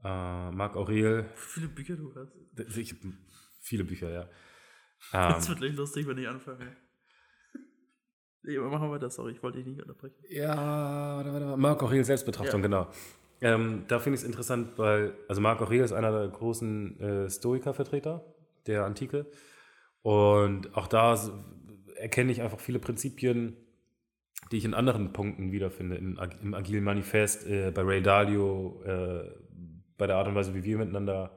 Äh, 0.05 0.51
Marc 0.53 0.77
Aurel, 0.77 1.25
Wie 1.25 1.37
viele 1.39 1.69
Bücher 1.69 1.97
du 1.97 2.15
hast. 2.15 2.33
ich, 2.77 2.95
viele 3.61 3.83
Bücher, 3.83 4.11
ja. 4.11 4.29
Das 5.13 5.45
Ähm, 5.45 5.49
wird 5.49 5.59
gleich 5.59 5.75
lustig, 5.75 6.07
wenn 6.07 6.19
ich 6.19 6.29
anfange. 6.29 6.77
Nee, 8.43 8.59
machen 8.59 8.91
wir 8.93 9.01
das, 9.01 9.17
sorry, 9.17 9.33
ich 9.33 9.43
wollte 9.43 9.59
dich 9.59 9.67
nicht 9.67 9.81
unterbrechen. 9.83 10.23
Ja, 10.31 10.57
warte, 10.57 11.33
warte, 11.33 11.47
warte. 11.47 11.61
Marc 11.61 11.83
Aurel 11.83 12.05
Selbstbetrachtung, 12.05 12.63
genau. 12.63 12.89
Ähm, 13.41 13.85
da 13.87 13.99
finde 13.99 14.17
ich 14.17 14.23
es 14.23 14.27
interessant, 14.27 14.79
weil, 14.79 15.15
also 15.29 15.41
Marc 15.41 15.61
Aurel 15.61 15.81
ist 15.81 15.93
einer 15.93 16.11
der 16.11 16.29
großen 16.29 17.01
äh, 17.01 17.31
Stoiker-Vertreter 17.31 18.25
der 18.67 18.85
Antike. 18.85 19.27
Und 20.03 20.77
auch 20.77 20.87
da 20.87 21.19
erkenne 21.97 22.33
ich 22.33 22.43
einfach 22.43 22.61
viele 22.61 22.79
Prinzipien, 22.79 23.57
die 24.51 24.59
ich 24.59 24.65
in 24.65 24.75
anderen 24.75 25.13
Punkten 25.13 25.53
wiederfinde. 25.53 25.97
In, 25.97 26.19
Im 26.43 26.55
Agilen 26.55 26.85
Manifest, 26.85 27.47
äh, 27.47 27.71
bei 27.71 27.83
Ray 27.83 28.03
Dalio, 28.03 28.83
äh, 28.85 29.31
bei 29.97 30.07
der 30.07 30.17
Art 30.17 30.29
und 30.29 30.35
Weise, 30.35 30.55
wie 30.55 30.65
wir 30.65 30.79
miteinander 30.79 31.37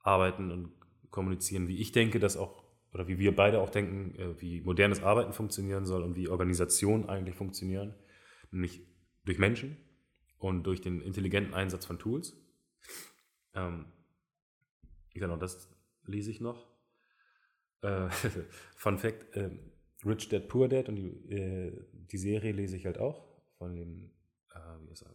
arbeiten 0.00 0.50
und 0.50 0.72
kommunizieren, 1.10 1.68
wie 1.68 1.78
ich 1.78 1.92
denke, 1.92 2.18
dass 2.18 2.36
auch, 2.36 2.64
oder 2.92 3.06
wie 3.08 3.18
wir 3.18 3.34
beide 3.34 3.60
auch 3.60 3.70
denken, 3.70 4.18
äh, 4.18 4.40
wie 4.40 4.60
modernes 4.60 5.02
Arbeiten 5.02 5.32
funktionieren 5.32 5.86
soll 5.86 6.02
und 6.02 6.16
wie 6.16 6.28
Organisationen 6.28 7.08
eigentlich 7.08 7.36
funktionieren, 7.36 7.94
nämlich 8.50 8.82
durch 9.24 9.38
Menschen 9.38 9.76
und 10.42 10.64
durch 10.64 10.80
den 10.80 11.00
intelligenten 11.00 11.54
Einsatz 11.54 11.86
von 11.86 12.00
Tools. 12.00 12.36
Ähm, 13.54 13.86
genau, 15.14 15.36
das 15.36 15.68
lese 16.04 16.32
ich 16.32 16.40
noch. 16.40 16.68
Äh, 17.82 18.08
Fun 18.76 18.98
Fact: 18.98 19.36
ähm, 19.36 19.72
Rich 20.04 20.28
Dad 20.30 20.48
Poor 20.48 20.68
Dad 20.68 20.88
und 20.88 20.96
die, 20.96 21.10
äh, 21.32 21.86
die 21.92 22.18
Serie 22.18 22.50
lese 22.50 22.76
ich 22.76 22.86
halt 22.86 22.98
auch 22.98 23.40
von 23.56 23.76
dem, 23.76 24.10
äh, 24.52 24.86
wie 24.86 24.92
ist 24.92 25.02
er? 25.02 25.14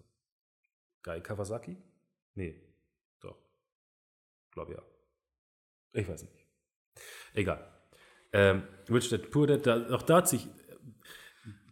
Guy 1.04 1.22
Kawasaki? 1.22 1.76
Nee, 2.36 2.62
doch. 3.20 3.38
Glaube 4.52 4.76
ja. 4.76 4.82
Ich 5.92 6.08
weiß 6.08 6.24
nicht. 6.24 6.48
Egal. 7.34 7.70
Ähm, 8.32 8.64
Rich 8.90 9.10
Dad 9.10 9.30
Poor 9.30 9.46
Dad, 9.46 9.66
da, 9.66 9.94
auch 9.94 10.04
da 10.04 10.18
hat 10.18 10.30
sich, 10.30 10.48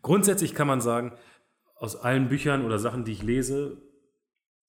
grundsätzlich 0.01 0.53
kann 0.53 0.67
man 0.67 0.81
sagen, 0.81 1.17
aus 1.75 1.95
allen 1.95 2.29
Büchern 2.29 2.63
oder 2.65 2.79
Sachen, 2.79 3.03
die 3.03 3.11
ich 3.11 3.23
lese, 3.23 3.81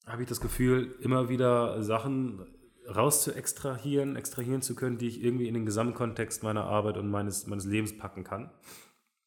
habe 0.06 0.22
ich 0.22 0.28
das 0.28 0.40
Gefühl, 0.40 0.94
immer 1.00 1.28
wieder 1.28 1.82
Sachen 1.82 2.46
raus 2.88 3.22
zu 3.22 3.32
extrahieren, 3.32 4.16
extrahieren 4.16 4.62
zu 4.62 4.75
können, 4.75 4.98
die 4.98 5.08
ich 5.08 5.22
irgendwie 5.22 5.48
in 5.48 5.54
den 5.54 5.66
Gesamtkontext 5.66 6.42
meiner 6.42 6.64
Arbeit 6.64 6.96
und 6.96 7.10
meines, 7.10 7.46
meines 7.46 7.64
Lebens 7.64 7.96
packen 7.96 8.22
kann. 8.22 8.50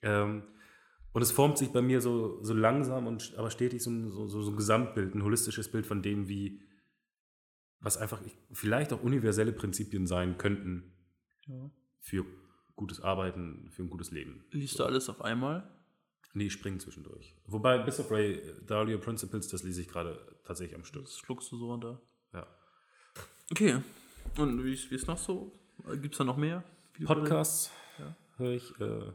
Ähm, 0.01 0.43
und 1.11 1.21
es 1.21 1.31
formt 1.31 1.57
sich 1.57 1.69
bei 1.69 1.81
mir 1.81 2.01
so, 2.01 2.41
so 2.43 2.53
langsam 2.53 3.07
und 3.07 3.33
aber 3.37 3.49
stetig 3.49 3.83
so 3.83 3.89
ein, 3.89 4.09
so, 4.09 4.27
so 4.27 4.41
so 4.43 4.51
ein 4.51 4.57
Gesamtbild, 4.57 5.15
ein 5.15 5.23
holistisches 5.23 5.71
Bild 5.71 5.85
von 5.85 6.01
dem, 6.01 6.29
wie, 6.29 6.61
was 7.79 7.97
einfach 7.97 8.21
vielleicht 8.51 8.93
auch 8.93 9.01
universelle 9.01 9.51
Prinzipien 9.51 10.07
sein 10.07 10.37
könnten 10.37 10.93
für 11.99 12.25
gutes 12.75 13.01
Arbeiten, 13.01 13.69
für 13.71 13.83
ein 13.83 13.89
gutes 13.89 14.11
Leben. 14.11 14.45
Liest 14.51 14.79
du 14.79 14.85
alles 14.85 15.09
auf 15.09 15.21
einmal? 15.21 15.69
Nee, 16.33 16.45
ich 16.45 16.53
springe 16.53 16.77
zwischendurch. 16.77 17.35
Wobei, 17.47 17.79
bis 17.79 17.99
auf 17.99 18.11
Ray 18.11 18.41
Dalio 18.67 18.99
Principles, 18.99 19.47
das 19.47 19.63
lese 19.63 19.81
ich 19.81 19.87
gerade 19.87 20.19
tatsächlich 20.45 20.75
am 20.75 20.85
Stück. 20.85 21.03
Das 21.05 21.17
schluckst 21.17 21.51
du 21.51 21.57
so 21.57 21.67
runter. 21.71 22.01
Ja. 22.33 22.45
Okay. 23.51 23.81
Und 24.37 24.63
wie 24.63 24.73
ist 24.73 24.91
wie 24.91 24.95
ist 24.95 25.07
noch 25.07 25.17
so? 25.17 25.51
Gibt 26.01 26.13
es 26.13 26.17
da 26.19 26.23
noch 26.23 26.37
mehr? 26.37 26.63
Podcasts 27.03 27.71
höre 28.37 28.53
ich. 28.53 28.79
Äh, 28.79 29.11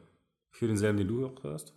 für 0.51 0.67
denselben, 0.69 0.99
den 0.99 1.09
du 1.09 1.27
auch 1.27 1.43
hörst. 1.43 1.75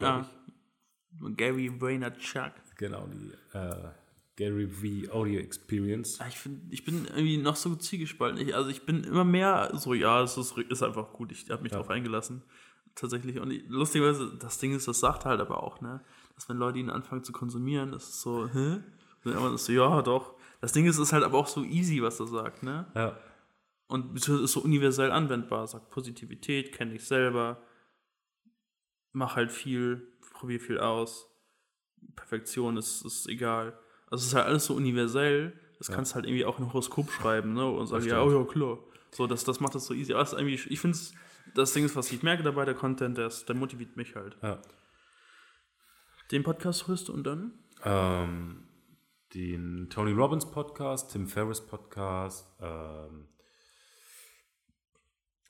Ja. 0.00 0.20
ich. 0.20 1.36
Gary 1.36 1.80
Vaynerchuk. 1.80 2.52
Genau, 2.76 3.06
die 3.06 3.32
äh, 3.56 3.90
Gary 4.36 4.66
V 4.66 5.12
Audio 5.12 5.40
Experience. 5.40 6.20
Ah, 6.20 6.28
Ich, 6.28 6.38
find, 6.38 6.72
ich 6.72 6.84
bin 6.84 7.04
irgendwie 7.04 7.36
noch 7.36 7.56
so 7.56 7.74
zielgespalten. 7.76 8.40
Ich, 8.40 8.54
also 8.54 8.70
ich 8.70 8.86
bin 8.86 9.04
immer 9.04 9.24
mehr 9.24 9.70
so, 9.74 9.92
ja, 9.92 10.22
es 10.22 10.38
ist, 10.38 10.56
ist 10.56 10.82
einfach 10.82 11.12
gut. 11.12 11.30
Ich 11.32 11.50
habe 11.50 11.62
mich 11.62 11.72
drauf 11.72 11.90
eingelassen. 11.90 12.42
Tatsächlich. 12.94 13.38
Und 13.38 13.50
lustigerweise, 13.68 14.36
das 14.38 14.58
Ding 14.58 14.74
ist, 14.74 14.86
das 14.86 15.00
sagt 15.00 15.24
halt 15.24 15.40
aber 15.40 15.62
auch, 15.62 15.80
ne? 15.80 16.00
Dass 16.34 16.48
wenn 16.48 16.56
Leute 16.56 16.78
ihn 16.78 16.90
anfangen 16.90 17.24
zu 17.24 17.32
konsumieren, 17.32 17.92
ist 17.92 18.20
so, 18.20 18.48
hä? 18.48 18.82
Und 19.24 19.34
dann 19.34 19.54
ist 19.54 19.66
so, 19.66 19.72
ja, 19.72 20.02
doch. 20.02 20.34
Das 20.60 20.72
Ding 20.72 20.86
ist, 20.86 20.96
es 20.96 21.08
ist 21.08 21.12
halt 21.12 21.24
aber 21.24 21.38
auch 21.38 21.46
so 21.46 21.64
easy, 21.64 22.02
was 22.02 22.20
er 22.20 22.26
sagt, 22.26 22.62
ne? 22.62 22.86
Ja. 22.94 23.16
Und 23.86 24.16
es 24.16 24.28
ist 24.28 24.52
so 24.52 24.60
universell 24.60 25.10
anwendbar. 25.10 25.66
Sagt 25.66 25.90
Positivität, 25.90 26.72
kenn 26.72 26.90
dich 26.90 27.04
selber, 27.04 27.62
mach 29.12 29.36
halt 29.36 29.52
viel, 29.52 30.08
probier 30.32 30.60
viel 30.60 30.78
aus. 30.78 31.28
Perfektion 32.16 32.76
ist, 32.76 33.04
ist 33.04 33.28
egal. 33.28 33.78
Also 34.10 34.22
es 34.22 34.28
ist 34.28 34.34
halt 34.34 34.46
alles 34.46 34.66
so 34.66 34.74
universell. 34.74 35.58
Das 35.78 35.88
kannst 35.88 36.12
du 36.12 36.14
halt 36.16 36.26
irgendwie 36.26 36.44
auch 36.44 36.58
in 36.58 36.66
Horoskop 36.66 37.10
schreiben, 37.10 37.54
ne? 37.54 37.68
Und 37.68 37.86
sagen, 37.86 38.06
ja, 38.06 38.22
oh 38.22 38.30
ja, 38.30 38.44
klar. 38.44 38.78
So, 39.10 39.26
das, 39.26 39.44
das 39.44 39.60
macht 39.60 39.74
das 39.74 39.86
so 39.86 39.94
easy. 39.94 40.12
Aber 40.12 40.22
es 40.22 40.32
ist 40.32 40.38
irgendwie, 40.38 40.54
ich 40.54 40.80
finde 40.80 40.96
das 41.54 41.72
Ding 41.72 41.84
ist, 41.84 41.96
was 41.96 42.10
ich 42.12 42.22
merke 42.22 42.42
dabei, 42.42 42.64
der 42.64 42.74
Content, 42.74 43.18
der, 43.18 43.26
ist, 43.26 43.48
der 43.48 43.56
motiviert 43.56 43.96
mich 43.96 44.14
halt. 44.14 44.36
ja. 44.42 44.60
Den 46.30 46.44
Podcast 46.44 46.88
hörst 46.88 47.08
du 47.08 47.12
und 47.12 47.24
dann? 47.24 47.52
Ähm, 47.84 48.66
den 49.34 49.90
Tony 49.90 50.12
Robbins 50.12 50.50
Podcast, 50.50 51.12
Tim 51.12 51.28
Ferriss 51.28 51.60
Podcast, 51.60 52.48
ähm, 52.58 53.28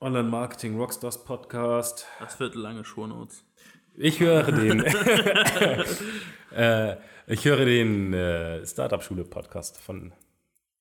Online 0.00 0.28
Marketing 0.28 0.76
Rockstars 0.76 1.24
Podcast. 1.24 2.06
Das 2.18 2.40
wird 2.40 2.56
lange 2.56 2.84
Shownotes. 2.84 3.44
Ich 3.94 4.18
höre 4.18 4.50
den. 4.50 4.80
äh, 6.50 6.96
ich 7.28 7.44
höre 7.44 7.64
den 7.64 8.12
äh, 8.12 8.66
Startup 8.66 9.02
Schule 9.02 9.24
Podcast 9.24 9.80
von 9.80 10.12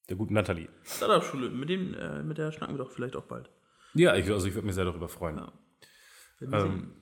der 0.10 0.18
guten 0.18 0.34
Nathalie. 0.34 0.70
Startup-Schule, 0.84 1.52
mit, 1.52 1.70
dem, 1.70 1.94
äh, 1.94 2.24
mit 2.24 2.40
der 2.40 2.52
schnacken 2.52 2.76
wir 2.76 2.84
doch 2.84 2.92
vielleicht 2.92 3.16
auch 3.16 3.26
bald. 3.26 3.52
Ja, 3.94 4.16
ich, 4.16 4.30
also 4.30 4.48
ich 4.48 4.54
würde 4.54 4.66
mich 4.66 4.76
sehr 4.76 4.86
darüber 4.86 5.10
freuen. 5.10 5.38
Ja. 5.38 5.54
Ähm, 6.42 6.94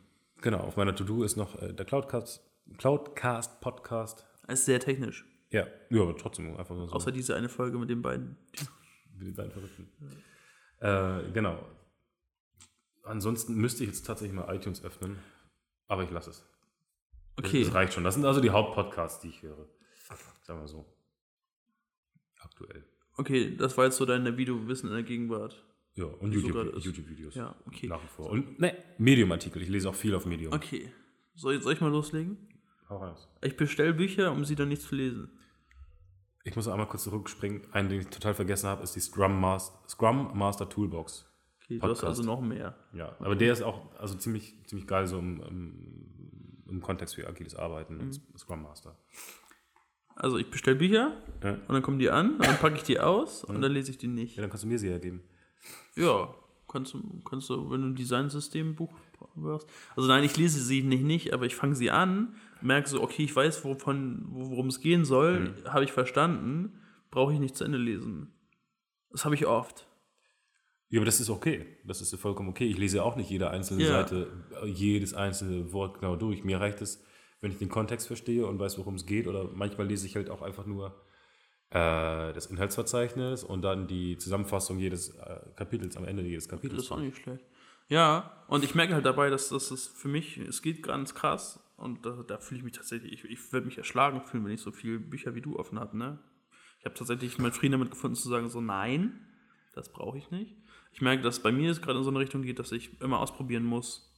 genau, 0.41 0.59
auf 0.59 0.75
meiner 0.77 0.95
To-Do 0.95 1.23
ist 1.23 1.35
noch 1.37 1.61
äh, 1.61 1.73
der 1.73 1.85
Cloudcast, 1.85 2.41
Cloudcast 2.77 3.61
Podcast. 3.61 4.25
Es 4.47 4.59
ist 4.59 4.65
sehr 4.65 4.79
technisch. 4.79 5.25
Ja, 5.51 5.67
ja, 5.89 6.01
aber 6.01 6.15
trotzdem 6.17 6.55
einfach 6.57 6.75
nur 6.75 6.87
so. 6.87 6.93
Außer 6.95 7.11
diese 7.11 7.35
eine 7.35 7.49
Folge 7.49 7.77
mit 7.77 7.89
den 7.89 8.01
beiden. 8.01 8.37
Wie 9.17 9.25
die 9.25 9.31
beiden 9.31 9.51
Verrückten. 9.51 9.89
Äh, 10.79 11.31
genau. 11.31 11.63
Ansonsten 13.03 13.55
müsste 13.55 13.83
ich 13.83 13.89
jetzt 13.89 14.05
tatsächlich 14.05 14.35
mal 14.35 14.53
iTunes 14.53 14.83
öffnen, 14.83 15.17
aber 15.87 16.03
ich 16.03 16.11
lasse 16.11 16.31
es. 16.31 16.37
Das- 16.39 16.49
Okay. 17.45 17.63
Das 17.63 17.73
reicht 17.73 17.93
schon. 17.93 18.03
Das 18.03 18.15
sind 18.15 18.25
also 18.25 18.41
die 18.41 18.49
Hauptpodcasts, 18.49 19.21
die 19.21 19.29
ich 19.29 19.41
höre. 19.41 19.65
Sagen 20.43 20.59
wir 20.59 20.67
so. 20.67 20.85
Aktuell. 22.41 22.83
Okay, 23.15 23.55
das 23.55 23.77
war 23.77 23.85
jetzt 23.85 23.95
so 23.97 24.05
deine 24.05 24.37
Videowissen 24.37 24.89
in 24.89 24.95
der 24.95 25.03
Gegenwart. 25.03 25.65
Ja, 25.99 26.05
und 26.05 26.31
So 26.33 26.39
YouTube-. 26.39 26.83
YouTube-Videos. 26.83 27.35
Ja, 27.35 27.55
okay. 27.65 27.87
Nach 27.87 28.01
wie 28.01 28.07
vor. 28.07 28.29
Und 28.29 28.59
ne, 28.59 28.75
Medium-Artikel. 28.97 29.61
Ich 29.61 29.69
lese 29.69 29.89
auch 29.89 29.95
viel 29.95 30.15
auf 30.15 30.25
Medium. 30.25 30.53
Okay. 30.53 30.91
Soll, 31.35 31.61
soll 31.61 31.73
ich 31.73 31.81
mal 31.81 31.91
loslegen? 31.91 32.37
Hau 32.89 32.97
raus. 32.97 33.27
Ich 33.41 33.55
bestelle 33.57 33.93
Bücher, 33.93 34.31
um 34.31 34.45
sie 34.45 34.55
dann 34.55 34.69
nicht 34.69 34.81
zu 34.81 34.95
lesen. 34.95 35.29
Ich 36.43 36.55
muss 36.55 36.67
einmal 36.67 36.87
kurz 36.87 37.03
zurückspringen. 37.03 37.61
Einen, 37.73 37.89
den 37.89 37.99
ich 38.01 38.07
total 38.07 38.33
vergessen 38.33 38.67
habe, 38.67 38.81
ist 38.83 38.95
die 38.95 38.99
Scrum 39.01 39.39
Master, 39.39 39.77
Scrum 39.87 40.37
Master 40.37 40.67
Toolbox. 40.69 41.25
Okay, 41.63 41.77
du 41.77 41.81
hast 41.83 41.99
Podcast. 41.99 42.05
also 42.05 42.23
noch 42.23 42.41
mehr. 42.41 42.75
Ja, 42.93 43.15
aber 43.19 43.35
der 43.35 43.53
ist 43.53 43.61
auch 43.61 43.93
also 43.99 44.15
ziemlich, 44.15 44.55
ziemlich 44.65 44.87
geil 44.87 45.05
so 45.05 45.19
im, 45.19 45.41
im, 45.43 46.63
im 46.69 46.81
Kontext 46.81 47.15
für 47.15 47.27
agiles 47.27 47.55
Arbeiten 47.55 47.95
Mhm. 47.95 48.01
und 48.01 48.39
Scrum 48.39 48.63
Master. 48.63 48.97
Also 50.15 50.37
ich 50.37 50.49
bestelle 50.49 50.77
Bücher 50.77 51.13
Ja. 51.43 51.53
und 51.53 51.69
dann 51.69 51.81
kommen 51.81 51.99
die 51.99 52.09
an, 52.09 52.35
und 52.37 52.45
dann 52.45 52.57
packe 52.57 52.75
ich 52.75 52.83
die 52.83 52.99
aus 52.99 53.43
und 53.43 53.61
dann 53.61 53.71
lese 53.71 53.91
ich 53.91 53.97
die 53.97 54.07
nicht. 54.07 54.35
Ja, 54.35 54.41
dann 54.41 54.49
kannst 54.49 54.63
du 54.63 54.67
mir 54.67 54.79
sie 54.79 54.89
hergeben. 54.89 55.21
Ja, 55.95 56.33
kannst 56.67 56.93
du, 56.93 57.21
kannst 57.23 57.49
du, 57.49 57.69
wenn 57.71 57.81
du 57.81 57.87
ein 57.87 57.95
Designsystembuch 57.95 58.93
brauchst. 59.35 59.67
Also 59.95 60.07
nein, 60.07 60.23
ich 60.23 60.37
lese 60.37 60.61
sie 60.61 60.83
nicht, 60.83 61.03
nicht, 61.03 61.33
aber 61.33 61.45
ich 61.45 61.55
fange 61.55 61.75
sie 61.75 61.91
an, 61.91 62.35
merke 62.61 62.89
so, 62.89 63.01
okay, 63.01 63.23
ich 63.23 63.35
weiß, 63.35 63.63
wovon, 63.65 64.25
worum 64.29 64.67
es 64.67 64.79
gehen 64.79 65.05
soll, 65.05 65.55
habe 65.65 65.83
ich 65.83 65.91
verstanden, 65.91 66.79
brauche 67.11 67.33
ich 67.33 67.39
nicht 67.39 67.55
zu 67.55 67.63
Ende 67.63 67.77
lesen. 67.77 68.33
Das 69.11 69.25
habe 69.25 69.35
ich 69.35 69.45
oft. 69.45 69.87
Ja, 70.89 70.99
aber 70.99 71.05
das 71.05 71.19
ist 71.19 71.29
okay. 71.29 71.65
Das 71.85 72.01
ist 72.01 72.15
vollkommen 72.15 72.49
okay. 72.49 72.65
Ich 72.65 72.77
lese 72.77 73.03
auch 73.03 73.15
nicht 73.15 73.29
jede 73.29 73.49
einzelne 73.51 73.83
Ja. 73.83 73.89
Seite, 73.89 74.31
jedes 74.65 75.13
einzelne 75.13 75.71
Wort 75.71 75.99
genau 75.99 76.15
durch. 76.15 76.43
Mir 76.43 76.59
reicht 76.59 76.81
es, 76.81 77.03
wenn 77.41 77.51
ich 77.51 77.59
den 77.59 77.69
Kontext 77.69 78.07
verstehe 78.07 78.45
und 78.47 78.57
weiß, 78.59 78.77
worum 78.79 78.95
es 78.95 79.05
geht. 79.05 79.27
Oder 79.27 79.49
manchmal 79.53 79.87
lese 79.87 80.07
ich 80.07 80.15
halt 80.15 80.29
auch 80.29 80.41
einfach 80.41 80.65
nur 80.65 80.99
äh, 81.71 82.33
das 82.33 82.47
Inhaltsverzeichnis 82.47 83.43
und 83.43 83.61
dann 83.61 83.87
die 83.87 84.17
Zusammenfassung 84.17 84.79
jedes 84.79 85.09
äh, 85.15 85.39
Kapitels 85.55 85.97
am 85.97 86.05
Ende 86.05 86.23
jedes 86.23 86.45
Das 86.47 86.51
Kapitels. 86.55 86.83
ist 86.83 86.91
auch 86.91 86.99
nicht 86.99 87.17
schlecht. 87.17 87.43
Ja, 87.87 88.43
und 88.47 88.63
ich 88.63 88.75
merke 88.75 88.93
halt 88.93 89.05
dabei, 89.05 89.29
dass 89.29 89.49
das 89.49 89.71
ist 89.71 89.87
für 89.97 90.07
mich, 90.07 90.37
es 90.37 90.61
geht 90.61 90.83
ganz 90.83 91.15
krass 91.15 91.59
und 91.77 92.05
da, 92.05 92.23
da 92.27 92.37
fühle 92.37 92.59
ich 92.59 92.63
mich 92.63 92.73
tatsächlich, 92.73 93.11
ich, 93.11 93.23
ich 93.25 93.51
würde 93.53 93.65
mich 93.65 93.77
erschlagen 93.77 94.21
fühlen, 94.21 94.45
wenn 94.45 94.51
ich 94.51 94.61
so 94.61 94.71
viele 94.71 94.99
Bücher 94.99 95.33
wie 95.35 95.41
du 95.41 95.57
offen 95.57 95.79
habe, 95.79 95.97
ne? 95.97 96.19
Ich 96.79 96.85
habe 96.85 96.95
tatsächlich 96.95 97.37
meinen 97.39 97.51
Frieden 97.51 97.73
damit 97.73 97.91
gefunden 97.91 98.15
zu 98.15 98.29
sagen, 98.29 98.47
so 98.49 98.61
nein, 98.61 99.25
das 99.73 99.91
brauche 99.91 100.17
ich 100.17 100.31
nicht. 100.31 100.55
Ich 100.93 101.01
merke, 101.01 101.21
dass 101.23 101.41
bei 101.41 101.51
mir 101.51 101.71
es 101.71 101.81
gerade 101.81 101.97
in 101.97 102.03
so 102.03 102.09
eine 102.09 102.19
Richtung 102.19 102.41
geht, 102.41 102.57
dass 102.59 102.71
ich 102.71 103.01
immer 103.01 103.19
ausprobieren 103.19 103.63
muss, 103.63 104.15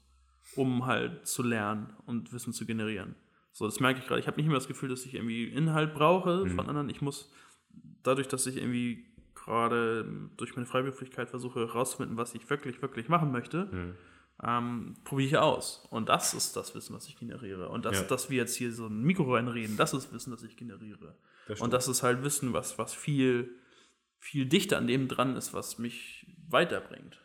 um 0.56 0.86
halt 0.86 1.26
zu 1.28 1.42
lernen 1.44 1.94
und 2.06 2.34
Wissen 2.34 2.54
zu 2.54 2.66
generieren. 2.66 3.16
So, 3.52 3.66
das 3.66 3.80
merke 3.80 4.00
ich 4.00 4.08
gerade. 4.08 4.20
Ich 4.22 4.28
habe 4.28 4.38
nicht 4.38 4.48
mehr 4.48 4.56
das 4.56 4.68
Gefühl, 4.68 4.90
dass 4.90 5.06
ich 5.06 5.14
irgendwie 5.14 5.46
Inhalt 5.46 5.94
brauche 5.94 6.48
von 6.48 6.68
anderen. 6.68 6.90
Ich 6.90 7.02
muss 7.02 7.32
dadurch, 8.04 8.28
dass 8.28 8.46
ich 8.48 8.58
irgendwie 8.58 9.06
gerade 9.36 10.06
durch 10.38 10.56
meine 10.56 10.66
Freiberuflichkeit 10.66 11.30
versuche 11.30 11.60
herauszufinden, 11.68 12.18
was 12.18 12.34
ich 12.36 12.50
wirklich, 12.50 12.82
wirklich 12.82 13.10
machen 13.10 13.32
möchte, 13.32 13.96
ähm, 14.44 14.96
probiere 15.04 15.28
ich 15.28 15.38
aus. 15.38 15.86
Und 15.90 16.10
das 16.10 16.34
ist 16.34 16.56
das 16.56 16.74
Wissen, 16.76 16.96
was 16.96 17.08
ich 17.08 17.18
generiere. 17.18 17.70
Und 17.70 17.86
das, 17.86 18.00
Ja. 18.02 18.04
dass 18.08 18.30
wir 18.30 18.38
jetzt 18.38 18.56
hier 18.56 18.72
so 18.72 18.88
ein 18.88 19.02
Mikro 19.04 19.34
reinreden, 19.36 19.78
das 19.78 19.94
ist 19.94 20.14
Wissen, 20.14 20.32
das 20.32 20.44
ich 20.44 20.56
generiere. 20.58 21.16
Das 21.48 21.60
Und 21.60 21.74
das 21.74 21.88
ist 21.88 22.04
halt 22.04 22.24
Wissen, 22.24 22.54
was, 22.54 22.78
was 22.78 22.94
viel, 22.94 23.54
viel 24.20 24.46
dichter 24.46 24.78
an 24.78 24.88
dem 24.88 25.08
dran 25.08 25.36
ist, 25.36 25.54
was 25.54 25.78
mich 25.80 26.26
weiterbringt. 26.50 27.20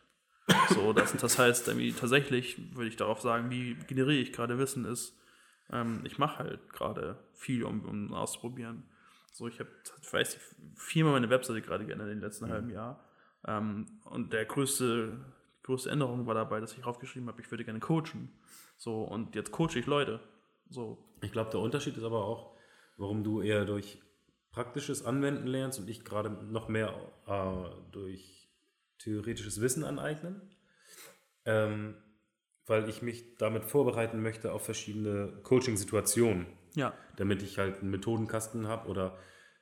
So, 0.70 0.92
das, 0.92 1.14
das 1.16 1.38
heißt, 1.38 1.68
irgendwie 1.68 1.92
tatsächlich 1.92 2.74
würde 2.74 2.88
ich 2.88 2.96
darauf 2.96 3.20
sagen, 3.20 3.50
wie 3.50 3.74
generiere 3.86 4.20
ich 4.22 4.32
gerade 4.32 4.58
Wissen 4.58 4.84
ist, 4.84 5.16
ähm, 5.72 6.02
ich 6.04 6.18
mache 6.18 6.38
halt 6.38 6.72
gerade 6.72 7.18
viel, 7.34 7.64
um, 7.64 7.84
um 7.84 8.14
auszuprobieren. 8.14 8.84
So, 9.32 9.48
ich 9.48 9.60
habe, 9.60 9.68
weiß 10.10 10.36
ich, 10.36 10.40
viermal 10.76 11.12
meine 11.14 11.30
Webseite 11.30 11.60
gerade 11.60 11.84
geändert 11.84 12.08
in 12.08 12.14
den 12.14 12.22
letzten 12.22 12.48
halben 12.48 12.70
Jahr. 12.70 13.04
Ähm, 13.46 13.86
und 14.04 14.32
der 14.32 14.44
größte, 14.44 15.18
die 15.58 15.62
größte 15.62 15.90
Änderung 15.90 16.26
war 16.26 16.34
dabei, 16.34 16.60
dass 16.60 16.72
ich 16.72 16.80
draufgeschrieben 16.80 17.28
habe, 17.28 17.40
ich 17.40 17.50
würde 17.50 17.64
gerne 17.64 17.80
coachen. 17.80 18.32
So, 18.76 19.02
und 19.02 19.34
jetzt 19.34 19.52
coache 19.52 19.78
ich 19.78 19.86
Leute. 19.86 20.20
So, 20.70 20.98
Ich 21.20 21.32
glaube, 21.32 21.50
der 21.50 21.60
Unterschied 21.60 21.96
ist 21.96 22.04
aber 22.04 22.24
auch, 22.24 22.56
warum 22.96 23.24
du 23.24 23.40
eher 23.40 23.64
durch 23.64 24.00
praktisches 24.50 25.04
Anwenden 25.04 25.46
lernst 25.46 25.78
und 25.78 25.90
ich 25.90 26.04
gerade 26.04 26.30
noch 26.30 26.68
mehr 26.68 26.94
äh, 27.26 27.92
durch 27.92 28.48
theoretisches 28.98 29.60
Wissen 29.60 29.84
aneignen. 29.84 30.40
Ähm, 31.44 31.94
weil 32.66 32.88
ich 32.88 33.02
mich 33.02 33.36
damit 33.38 33.64
vorbereiten 33.64 34.22
möchte 34.22 34.52
auf 34.52 34.64
verschiedene 34.64 35.32
Coaching-Situationen, 35.42 36.46
ja. 36.74 36.92
damit 37.16 37.42
ich 37.42 37.58
halt 37.58 37.80
einen 37.80 37.90
Methodenkasten 37.90 38.66
habe 38.68 38.88
oder 38.88 39.16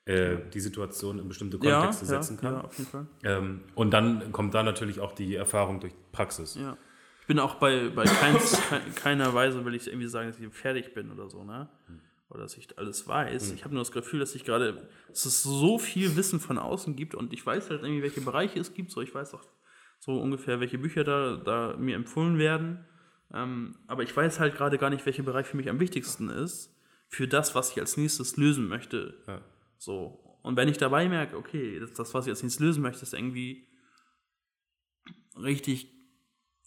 äh, 0.06 0.36
die 0.52 0.60
Situation 0.60 1.18
in 1.18 1.28
bestimmte 1.28 1.58
Ja, 1.62 1.78
Kontexte 1.80 2.04
ja, 2.06 2.22
setzen 2.22 2.36
kann. 2.38 2.54
ja, 2.54 2.60
auf 2.62 2.76
jeden 2.78 2.90
Fall. 2.90 3.06
Ähm, 3.22 3.60
und 3.74 3.90
dann 3.92 4.32
kommt 4.32 4.54
da 4.54 4.62
natürlich 4.62 5.00
auch 5.00 5.12
die 5.12 5.34
Erfahrung 5.34 5.80
durch 5.80 5.92
Praxis. 6.12 6.54
Ja. 6.56 6.76
Ich 7.22 7.26
bin 7.26 7.38
auch 7.38 7.54
bei, 7.54 7.88
bei 7.88 8.04
keins, 8.04 8.60
kei- 8.68 8.80
keiner 8.94 9.32
Weise, 9.32 9.64
will 9.64 9.74
ich 9.74 9.86
irgendwie 9.86 10.08
sagen, 10.08 10.28
dass 10.28 10.38
ich 10.38 10.46
fertig 10.52 10.92
bin 10.92 11.10
oder 11.10 11.28
so, 11.30 11.42
ne? 11.42 11.68
Oder 12.28 12.40
dass 12.42 12.56
ich 12.56 12.78
alles 12.78 13.06
weiß. 13.08 13.52
Ich 13.52 13.64
habe 13.64 13.74
nur 13.74 13.82
das 13.82 13.92
Gefühl, 13.92 14.18
dass 14.20 14.34
ich 14.34 14.44
gerade, 14.44 14.88
dass 15.08 15.24
es 15.24 15.42
so 15.42 15.78
viel 15.78 16.16
Wissen 16.16 16.40
von 16.40 16.58
außen 16.58 16.96
gibt 16.96 17.14
und 17.14 17.32
ich 17.32 17.44
weiß 17.46 17.70
halt 17.70 17.82
irgendwie, 17.82 18.02
welche 18.02 18.20
Bereiche 18.22 18.58
es 18.60 18.74
gibt. 18.74 18.90
So, 18.90 19.00
ich 19.02 19.14
weiß 19.14 19.34
auch 19.34 19.42
so 20.00 20.20
ungefähr, 20.20 20.58
welche 20.60 20.76
Bücher 20.78 21.04
da, 21.04 21.36
da 21.36 21.76
mir 21.78 21.96
empfohlen 21.96 22.36
werden. 22.38 22.84
Ähm, 23.32 23.76
aber 23.86 24.02
ich 24.02 24.16
weiß 24.16 24.38
halt 24.40 24.54
gerade 24.56 24.78
gar 24.78 24.90
nicht, 24.90 25.04
welcher 25.06 25.22
Bereich 25.22 25.46
für 25.46 25.56
mich 25.56 25.68
am 25.68 25.80
wichtigsten 25.80 26.28
ist, 26.28 26.74
für 27.08 27.26
das, 27.28 27.54
was 27.54 27.70
ich 27.70 27.80
als 27.80 27.96
nächstes 27.96 28.36
lösen 28.36 28.68
möchte. 28.68 29.22
Ja. 29.26 29.40
So. 29.78 30.20
Und 30.42 30.56
wenn 30.56 30.68
ich 30.68 30.78
dabei 30.78 31.08
merke, 31.08 31.36
okay, 31.36 31.78
das, 31.80 31.92
das 31.94 32.12
was 32.14 32.26
ich 32.26 32.30
als 32.30 32.42
nächstes 32.42 32.60
lösen 32.64 32.82
möchte, 32.82 33.02
ist 33.02 33.14
irgendwie 33.14 33.66
richtig 35.36 35.90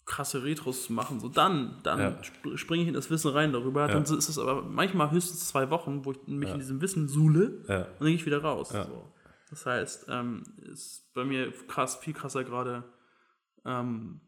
krasse 0.04 0.42
Retros 0.42 0.84
zu 0.86 0.92
machen, 0.94 1.20
so 1.20 1.28
dann, 1.28 1.80
dann 1.82 1.98
Ja. 1.98 2.20
sp 2.24 2.56
springe 2.56 2.82
ich 2.82 2.88
in 2.88 2.94
das 2.94 3.10
Wissen 3.10 3.30
rein 3.30 3.52
darüber. 3.52 3.82
Ja. 3.82 3.88
Dann 3.88 4.02
ist 4.04 4.28
es 4.28 4.38
aber 4.38 4.62
manchmal 4.62 5.10
höchstens 5.10 5.46
zwei 5.48 5.68
Wochen, 5.70 6.04
wo 6.04 6.12
ich 6.12 6.26
mich 6.26 6.48
in 6.50 6.58
diesem 6.58 6.80
Wissen 6.80 7.08
suhle 7.08 7.62
Ja. 7.68 7.82
und 7.84 8.00
dann 8.00 8.06
gehe 8.08 8.14
ich 8.16 8.24
wieder 8.26 8.42
raus. 8.42 8.72
Ja. 8.72 8.86
So. 8.86 9.12
Das 9.50 9.66
heißt, 9.66 10.06
ähm, 10.08 10.44
ist 10.62 11.12
bei 11.14 11.24
mir 11.24 11.52
krass, 11.68 11.96
viel 11.96 12.14
krasser 12.14 12.42
gerade, 12.44 12.84
ähm, 13.66 14.20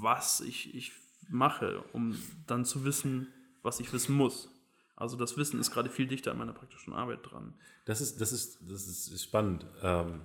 was 0.00 0.40
ich, 0.40 0.74
ich 0.74 0.92
mache, 1.28 1.82
um 1.92 2.16
dann 2.46 2.64
zu 2.64 2.84
wissen, 2.84 3.28
was 3.62 3.80
ich 3.80 3.92
wissen 3.92 4.14
muss. 4.14 4.48
Also 4.96 5.16
das 5.16 5.36
Wissen 5.36 5.58
ist 5.58 5.70
gerade 5.70 5.90
viel 5.90 6.06
dichter 6.06 6.30
an 6.30 6.38
meiner 6.38 6.52
praktischen 6.52 6.92
Arbeit 6.92 7.20
dran. 7.22 7.54
Das 7.84 8.00
ist, 8.00 8.20
das 8.20 8.32
ist, 8.32 8.58
das 8.70 8.86
ist 8.86 9.22
spannend. 9.22 9.66
Ähm, 9.82 10.22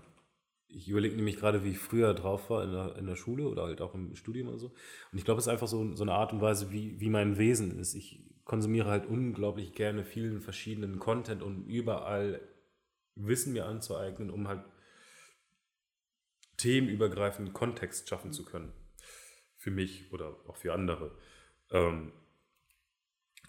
ich 0.67 0.89
überlege 0.89 1.15
nämlich 1.15 1.37
gerade, 1.37 1.63
wie 1.63 1.71
ich 1.71 1.79
früher 1.79 2.13
drauf 2.13 2.49
war 2.49 2.63
in 2.63 2.71
der, 2.71 2.95
in 2.97 3.07
der 3.07 3.15
Schule 3.15 3.47
oder 3.47 3.63
halt 3.63 3.81
auch 3.81 3.93
im 3.93 4.15
Studium 4.15 4.49
oder 4.49 4.59
so. 4.59 4.67
Und 5.11 5.17
ich 5.17 5.25
glaube, 5.25 5.39
es 5.39 5.47
ist 5.47 5.51
einfach 5.51 5.67
so, 5.67 5.95
so 5.95 6.03
eine 6.03 6.13
Art 6.13 6.33
und 6.33 6.41
Weise, 6.41 6.71
wie, 6.71 6.99
wie 6.99 7.09
mein 7.09 7.37
Wesen 7.37 7.79
ist. 7.79 7.95
Ich 7.95 8.21
konsumiere 8.43 8.89
halt 8.89 9.05
unglaublich 9.05 9.73
gerne 9.73 10.03
vielen 10.03 10.41
verschiedenen 10.41 10.99
Content 10.99 11.41
und 11.41 11.67
überall 11.67 12.41
Wissen 13.15 13.53
mir 13.53 13.65
anzueignen, 13.65 14.29
um 14.29 14.47
halt 14.47 14.63
themenübergreifenden 16.57 17.53
Kontext 17.53 18.09
schaffen 18.09 18.31
zu 18.31 18.45
können. 18.45 18.71
Für 19.67 19.71
mich 19.71 20.13
oder 20.13 20.33
auch 20.47 20.55
für 20.55 20.73
andere. 20.73 21.11
Ähm, 21.71 22.13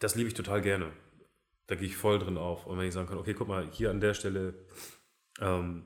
das 0.01 0.17
liebe 0.17 0.27
ich 0.27 0.35
total 0.35 0.61
gerne. 0.61 0.91
Da 1.69 1.77
gehe 1.77 1.87
ich 1.87 1.97
voll 1.97 2.19
drin 2.19 2.37
auf. 2.37 2.67
Und 2.67 2.77
wenn 2.77 2.89
ich 2.89 2.95
sagen 2.95 3.07
kann, 3.07 3.19
okay, 3.19 3.35
guck 3.35 3.47
mal, 3.47 3.71
hier 3.71 3.93
an 3.93 4.01
der 4.01 4.15
Stelle, 4.15 4.55
ähm, 5.41 5.85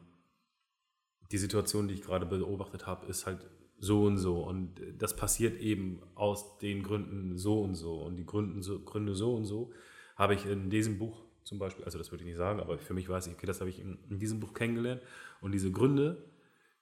die 1.30 1.36
Situation, 1.36 1.86
die 1.86 1.92
ich 1.92 2.00
gerade 2.00 2.24
beobachtet 2.24 2.86
habe, 2.86 3.04
ist 3.08 3.26
halt 3.26 3.46
so 3.78 4.04
und 4.04 4.16
so. 4.16 4.42
Und 4.42 4.80
das 4.96 5.14
passiert 5.14 5.60
eben 5.60 6.02
aus 6.14 6.56
den 6.56 6.82
Gründen 6.82 7.36
so 7.36 7.60
und 7.60 7.74
so. 7.74 8.00
Und 8.00 8.16
die 8.16 8.24
Gründen 8.24 8.62
so, 8.62 8.80
Gründe 8.80 9.14
so 9.14 9.34
und 9.34 9.44
so 9.44 9.70
habe 10.16 10.32
ich 10.32 10.46
in 10.46 10.70
diesem 10.70 10.98
Buch 10.98 11.26
zum 11.44 11.58
Beispiel, 11.58 11.84
also 11.84 11.98
das 11.98 12.10
würde 12.10 12.22
ich 12.22 12.28
nicht 12.28 12.38
sagen, 12.38 12.58
aber 12.58 12.78
für 12.78 12.94
mich 12.94 13.06
weiß 13.06 13.26
ich, 13.26 13.34
okay, 13.34 13.46
das 13.46 13.60
habe 13.60 13.68
ich 13.68 13.80
in, 13.80 13.98
in 14.08 14.18
diesem 14.18 14.40
Buch 14.40 14.54
kennengelernt. 14.54 15.02
Und 15.42 15.52
diese 15.52 15.70
Gründe, 15.70 16.24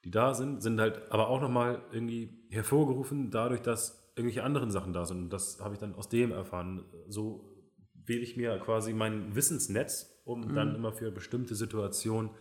die 0.03 0.11
da 0.11 0.33
sind, 0.33 0.61
sind 0.61 0.79
halt 0.79 1.11
aber 1.11 1.27
auch 1.27 1.41
nochmal 1.41 1.81
irgendwie 1.91 2.45
hervorgerufen 2.49 3.29
dadurch, 3.31 3.61
dass 3.61 4.11
irgendwelche 4.15 4.43
anderen 4.43 4.71
Sachen 4.71 4.93
da 4.93 5.05
sind. 5.05 5.23
Und 5.23 5.29
das 5.29 5.59
habe 5.61 5.73
ich 5.73 5.79
dann 5.79 5.95
aus 5.95 6.09
dem 6.09 6.31
erfahren. 6.31 6.85
So 7.07 7.51
wähle 7.93 8.21
ich 8.21 8.35
mir 8.35 8.57
quasi 8.59 8.93
mein 8.93 9.35
Wissensnetz, 9.35 10.21
um 10.25 10.53
dann 10.53 10.75
immer 10.75 10.91
für 10.91 11.11
bestimmte 11.11 11.55
Situationen 11.55 12.31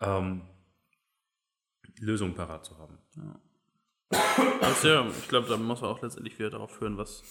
ähm, 0.00 0.42
Lösungen 2.00 2.34
parat 2.34 2.64
zu 2.64 2.78
haben. 2.78 2.98
Also 4.60 4.88
ja, 4.88 5.06
ich 5.06 5.28
glaube, 5.28 5.48
da 5.48 5.56
muss 5.56 5.80
man 5.80 5.90
auch 5.90 6.02
letztendlich 6.02 6.38
wieder 6.38 6.50
darauf 6.50 6.80
hören, 6.80 6.96
was, 6.96 7.22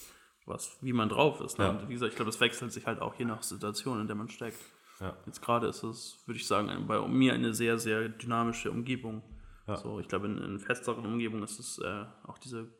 was, 0.46 0.78
wie 0.80 0.92
man 0.92 1.08
drauf 1.08 1.40
ist. 1.40 1.58
Ne? 1.58 1.64
Ja. 1.64 1.70
Und 1.70 1.88
wie 1.88 1.94
gesagt, 1.94 2.10
ich 2.12 2.16
glaube, 2.16 2.30
das 2.30 2.40
wechselt 2.40 2.72
sich 2.72 2.86
halt 2.86 3.00
auch 3.00 3.14
je 3.16 3.24
nach 3.24 3.42
Situation, 3.42 4.00
in 4.00 4.06
der 4.06 4.16
man 4.16 4.28
steckt. 4.28 4.58
Ja. 5.00 5.16
Jetzt 5.26 5.42
gerade 5.42 5.66
ist 5.66 5.82
es, 5.82 6.22
würde 6.26 6.38
ich 6.38 6.46
sagen, 6.46 6.86
bei 6.86 7.06
mir 7.08 7.34
eine 7.34 7.52
sehr, 7.54 7.78
sehr 7.78 8.08
dynamische 8.08 8.70
Umgebung. 8.70 9.22
Ja. 9.66 9.76
So, 9.76 9.98
ich 9.98 10.08
glaube, 10.08 10.26
in, 10.26 10.38
in 10.38 10.58
festeren 10.58 11.04
Umgebungen 11.04 11.42
ist 11.42 11.58
es 11.58 11.78
äh, 11.78 12.04
auch 12.24 12.38
diese 12.38 12.72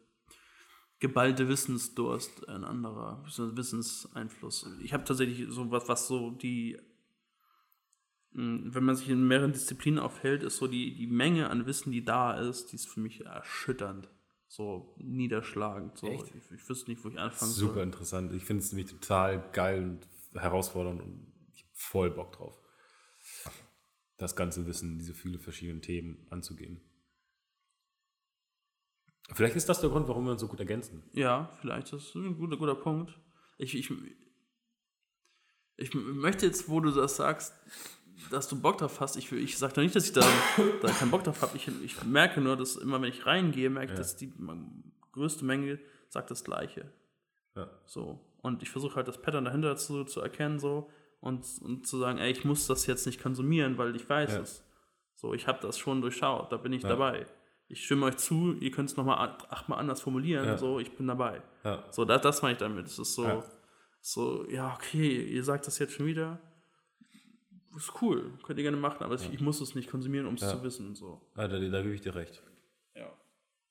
geballte 1.01 1.49
Wissensdurst 1.49 2.49
ein 2.49 2.65
anderer 2.65 3.25
Wissenseinfluss. 3.27 4.71
Ich 4.83 4.93
habe 4.93 5.05
tatsächlich 5.05 5.47
so 5.51 5.71
was, 5.71 5.89
was 5.89 6.07
so 6.07 6.31
die, 6.31 6.79
mh, 8.33 8.75
wenn 8.75 8.85
man 8.85 8.97
sich 8.97 9.09
in 9.09 9.27
mehreren 9.27 9.53
Disziplinen 9.53 9.99
aufhält, 9.99 10.43
ist 10.43 10.59
so 10.59 10.67
die, 10.67 10.95
die 10.95 11.07
Menge 11.07 11.51
an 11.51 11.67
Wissen, 11.67 11.91
die 11.93 12.05
da 12.05 12.39
ist, 12.39 12.73
die 12.73 12.77
ist 12.77 12.89
für 12.89 13.01
mich 13.01 13.25
erschütternd. 13.27 14.09
So 14.47 14.95
niederschlagend. 14.99 15.99
So. 15.99 16.07
Echt? 16.07 16.33
Ich, 16.35 16.51
ich 16.53 16.69
wüsste 16.69 16.91
nicht, 16.91 17.05
wo 17.05 17.09
ich 17.09 17.19
anfangen 17.19 17.51
Super 17.51 17.75
soll. 17.75 17.83
interessant. 17.83 18.33
Ich 18.33 18.45
finde 18.45 18.63
es 18.63 18.73
nämlich 18.73 18.91
total 18.91 19.51
geil 19.53 19.83
und 19.83 20.41
herausfordernd 20.41 21.03
und 21.03 21.34
voll 21.85 22.11
Bock 22.11 22.33
drauf. 22.33 22.61
Das 24.17 24.37
ganze 24.37 24.67
Wissen, 24.67 24.99
diese 24.99 25.15
viele 25.15 25.39
verschiedenen 25.39 25.83
Themen 25.83 26.27
anzugehen. 26.31 26.81
Vielleicht 29.33 29.57
ist 29.57 29.69
das 29.69 29.81
der 29.81 29.91
Grund, 29.91 30.07
warum 30.09 30.25
wir 30.25 30.33
uns 30.33 30.41
so 30.41 30.49
gut 30.49 30.61
ergänzen. 30.61 31.03
Ja, 31.13 31.51
vielleicht 31.61 31.93
ist 31.93 31.93
das 31.93 32.15
ein 32.15 32.37
guter, 32.37 32.57
guter 32.57 32.75
Punkt. 32.75 33.19
Ich, 33.57 33.75
ich, 33.75 33.91
ich 35.77 35.95
möchte 35.95 36.47
jetzt, 36.47 36.69
wo 36.69 36.81
du 36.81 36.91
das 36.91 37.17
sagst, 37.17 37.55
dass 38.31 38.49
du 38.49 38.61
Bock 38.61 38.79
drauf 38.79 39.01
hast, 39.01 39.17
ich, 39.17 39.33
ich 39.33 39.59
sage 39.59 39.75
doch 39.75 39.83
nicht, 39.83 39.97
dass 39.97 40.07
ich 40.07 40.13
da, 40.13 40.27
da 40.83 40.91
keinen 40.91 41.11
Bock 41.11 41.25
drauf 41.25 41.41
habe. 41.43 41.57
Ich, 41.57 41.69
ich 41.83 42.05
merke 42.05 42.41
nur, 42.41 42.57
dass 42.57 42.77
immer, 42.77 43.01
wenn 43.01 43.09
ich 43.09 43.27
reingehe, 43.27 43.71
merke 43.71 43.93
ich, 43.93 43.99
dass 43.99 44.17
die 44.17 44.33
größte 45.13 45.45
Menge 45.45 45.81
sagt 46.09 46.31
das 46.31 46.45
Gleiche. 46.45 46.93
Ja. 47.57 47.71
So. 47.87 48.21
Und 48.43 48.63
ich 48.63 48.71
versuche 48.71 48.97
halt 48.97 49.09
das 49.09 49.21
Pattern 49.21 49.47
dahinter 49.47 49.77
zu, 49.77 50.05
zu 50.05 50.21
erkennen, 50.21 50.59
so 50.59 50.91
und, 51.25 51.45
und 51.63 51.87
zu 51.87 51.99
sagen, 51.99 52.19
ey, 52.19 52.31
ich 52.31 52.45
muss 52.45 52.67
das 52.67 52.87
jetzt 52.87 53.07
nicht 53.07 53.21
konsumieren, 53.23 53.79
weil 53.79 53.95
ich 53.97 54.09
weiß 54.09 54.33
Ja. 54.35 54.41
es. 54.41 54.63
So, 55.15 55.33
ich 55.35 55.47
habe 55.47 55.59
das 55.63 55.79
schon 55.79 56.01
durchschaut, 56.01 56.53
da 56.53 56.57
bin 56.59 56.73
ich 56.73 56.83
Ja. 56.83 56.91
dabei. 56.91 57.27
Ich 57.69 57.85
stimme 57.85 58.07
euch 58.07 58.17
zu, 58.19 58.53
ihr 58.61 58.71
könnt 58.71 58.91
es 58.91 58.97
nochmal 58.97 59.37
achtmal 59.49 59.79
anders 59.79 60.01
formulieren, 60.03 60.45
Ja. 60.47 60.59
so, 60.59 60.79
ich 60.81 60.95
bin 60.97 61.07
dabei. 61.07 61.43
Ja. 61.65 61.83
So, 61.91 62.05
das, 62.05 62.21
das 62.23 62.43
meine 62.43 62.53
ich 62.53 62.59
damit. 62.59 62.87
Es 62.87 62.99
ist 62.99 63.15
so, 63.15 63.25
Ja. 63.25 63.45
so, 64.01 64.47
ja, 64.51 64.75
okay, 64.75 65.23
ihr 65.25 65.43
sagt 65.45 65.67
das 65.67 65.79
jetzt 65.79 65.95
schon 65.95 66.07
wieder. 66.07 66.39
Ist 67.77 67.93
cool, 68.03 68.33
könnt 68.45 68.59
ihr 68.59 68.63
gerne 68.63 68.77
machen, 68.77 69.03
aber 69.03 69.15
ich, 69.17 69.33
ich 69.33 69.41
muss 69.41 69.61
es 69.61 69.75
nicht 69.75 69.91
konsumieren, 69.91 70.27
um 70.27 70.35
es 70.35 70.41
zu 70.49 70.63
wissen. 70.63 70.95
So. 70.95 71.21
Da, 71.35 71.49
da 71.49 71.59
gebe 71.59 71.93
ich 71.95 72.03
dir 72.03 72.15
recht. 72.15 72.41
Ja. 72.95 73.11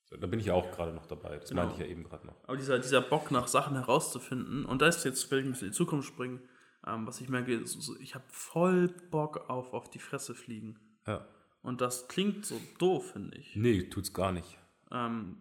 So, 0.04 0.16
Da 0.18 0.26
bin 0.26 0.40
ich 0.40 0.50
auch 0.50 0.70
gerade 0.72 0.92
noch 0.92 1.06
dabei. 1.06 1.36
Das 1.38 1.48
Genau. 1.48 1.62
meinte 1.62 1.76
ich 1.76 1.86
ja 1.86 1.90
eben 1.90 2.04
gerade 2.04 2.26
noch. 2.26 2.36
Aber 2.46 2.56
dieser, 2.58 2.78
dieser 2.78 3.00
Bock 3.00 3.30
nach 3.30 3.46
Sachen 3.48 3.76
herauszufinden, 3.76 4.66
und 4.66 4.82
da 4.82 4.88
ist 4.88 5.04
jetzt, 5.04 5.30
wenn 5.30 5.38
ich 5.38 5.44
ein 5.46 5.50
bisschen 5.52 5.68
in 5.68 5.72
die 5.72 5.76
Zukunft 5.78 6.08
springen, 6.08 6.40
ähm, 6.86 7.06
was 7.06 7.20
ich 7.20 7.28
merke, 7.28 7.54
ist, 7.54 7.90
ich 8.00 8.14
habe 8.14 8.24
voll 8.28 8.88
Bock 9.10 9.48
auf 9.48 9.72
auf 9.72 9.90
die 9.90 9.98
Fresse 9.98 10.34
fliegen. 10.34 10.78
Ja. 11.06 11.26
Und 11.62 11.80
das 11.80 12.08
klingt 12.08 12.44
so 12.44 12.60
doof, 12.78 13.12
finde 13.12 13.38
ich. 13.38 13.56
Nee, 13.56 13.84
tut's 13.84 14.12
gar 14.12 14.32
nicht. 14.32 14.58
Ähm, 14.90 15.40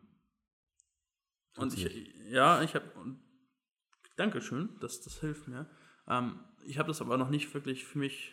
und 1.58 1.74
ich, 1.74 2.14
ja, 2.30 2.62
ich 2.62 2.76
habe, 2.76 2.86
Dankeschön, 4.16 4.70
das, 4.80 5.02
das 5.02 5.20
hilft 5.20 5.48
mir. 5.48 5.70
Ähm, 6.08 6.40
ich 6.66 6.78
habe 6.78 6.88
das 6.88 7.02
aber 7.02 7.18
noch 7.18 7.30
nicht 7.30 7.54
wirklich 7.54 7.86
für 7.86 8.00
mich, 8.00 8.32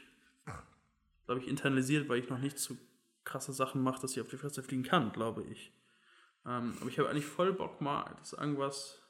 glaube 1.26 1.40
ich, 1.40 1.48
internalisiert, 1.48 2.08
weil 2.08 2.20
ich 2.20 2.28
noch 2.28 2.38
nicht 2.38 2.58
so 2.58 2.76
krasse 3.24 3.52
Sachen 3.52 3.82
mache, 3.82 4.00
dass 4.00 4.12
ich 4.12 4.20
auf 4.20 4.28
die 4.28 4.36
Fresse 4.36 4.62
fliegen 4.62 4.82
kann, 4.82 5.12
glaube 5.12 5.42
ich. 5.44 5.72
Ähm, 6.46 6.74
aber 6.80 6.88
ich 6.88 6.98
habe 6.98 7.10
eigentlich 7.10 7.26
voll 7.26 7.52
Bock 7.52 7.80
mal, 7.80 8.14
dass 8.18 8.32
irgendwas 8.32 9.02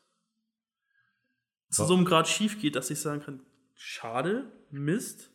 zu 1.71 1.85
so 1.85 1.95
einem 1.95 2.05
Grad 2.05 2.27
schief 2.27 2.61
geht, 2.61 2.75
dass 2.75 2.91
ich 2.91 3.01
sagen 3.01 3.23
kann, 3.23 3.41
schade, 3.83 4.53
Mist, 4.71 5.31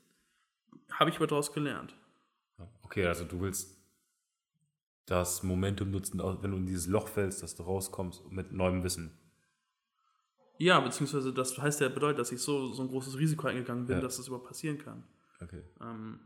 habe 0.92 1.10
ich 1.10 1.16
aber 1.18 1.26
daraus 1.28 1.52
gelernt. 1.52 1.98
Okay, 2.84 3.06
also 3.08 3.26
du 3.26 3.42
willst 3.42 3.76
das 5.08 5.42
Momentum 5.44 5.90
nutzen, 5.92 6.20
wenn 6.20 6.52
du 6.52 6.58
in 6.58 6.66
dieses 6.68 6.86
Loch 6.88 7.08
fällst, 7.08 7.42
dass 7.42 7.56
du 7.56 7.64
rauskommst 7.64 8.30
mit 8.32 8.52
neuem 8.52 8.84
Wissen. 8.84 9.18
Ja, 10.58 10.80
beziehungsweise 10.80 11.34
das 11.34 11.58
heißt 11.58 11.82
ja 11.82 11.90
bedeutet, 11.90 12.20
dass 12.20 12.32
ich 12.32 12.40
so, 12.40 12.72
so 12.72 12.84
ein 12.84 12.88
großes 12.88 13.18
Risiko 13.18 13.48
eingegangen 13.48 13.88
bin, 13.88 13.98
Ja. 13.98 14.02
dass 14.02 14.18
das 14.18 14.28
überhaupt 14.28 14.48
passieren 14.48 14.78
kann. 14.78 15.04
Okay. 15.42 15.64
Ähm, 15.82 16.20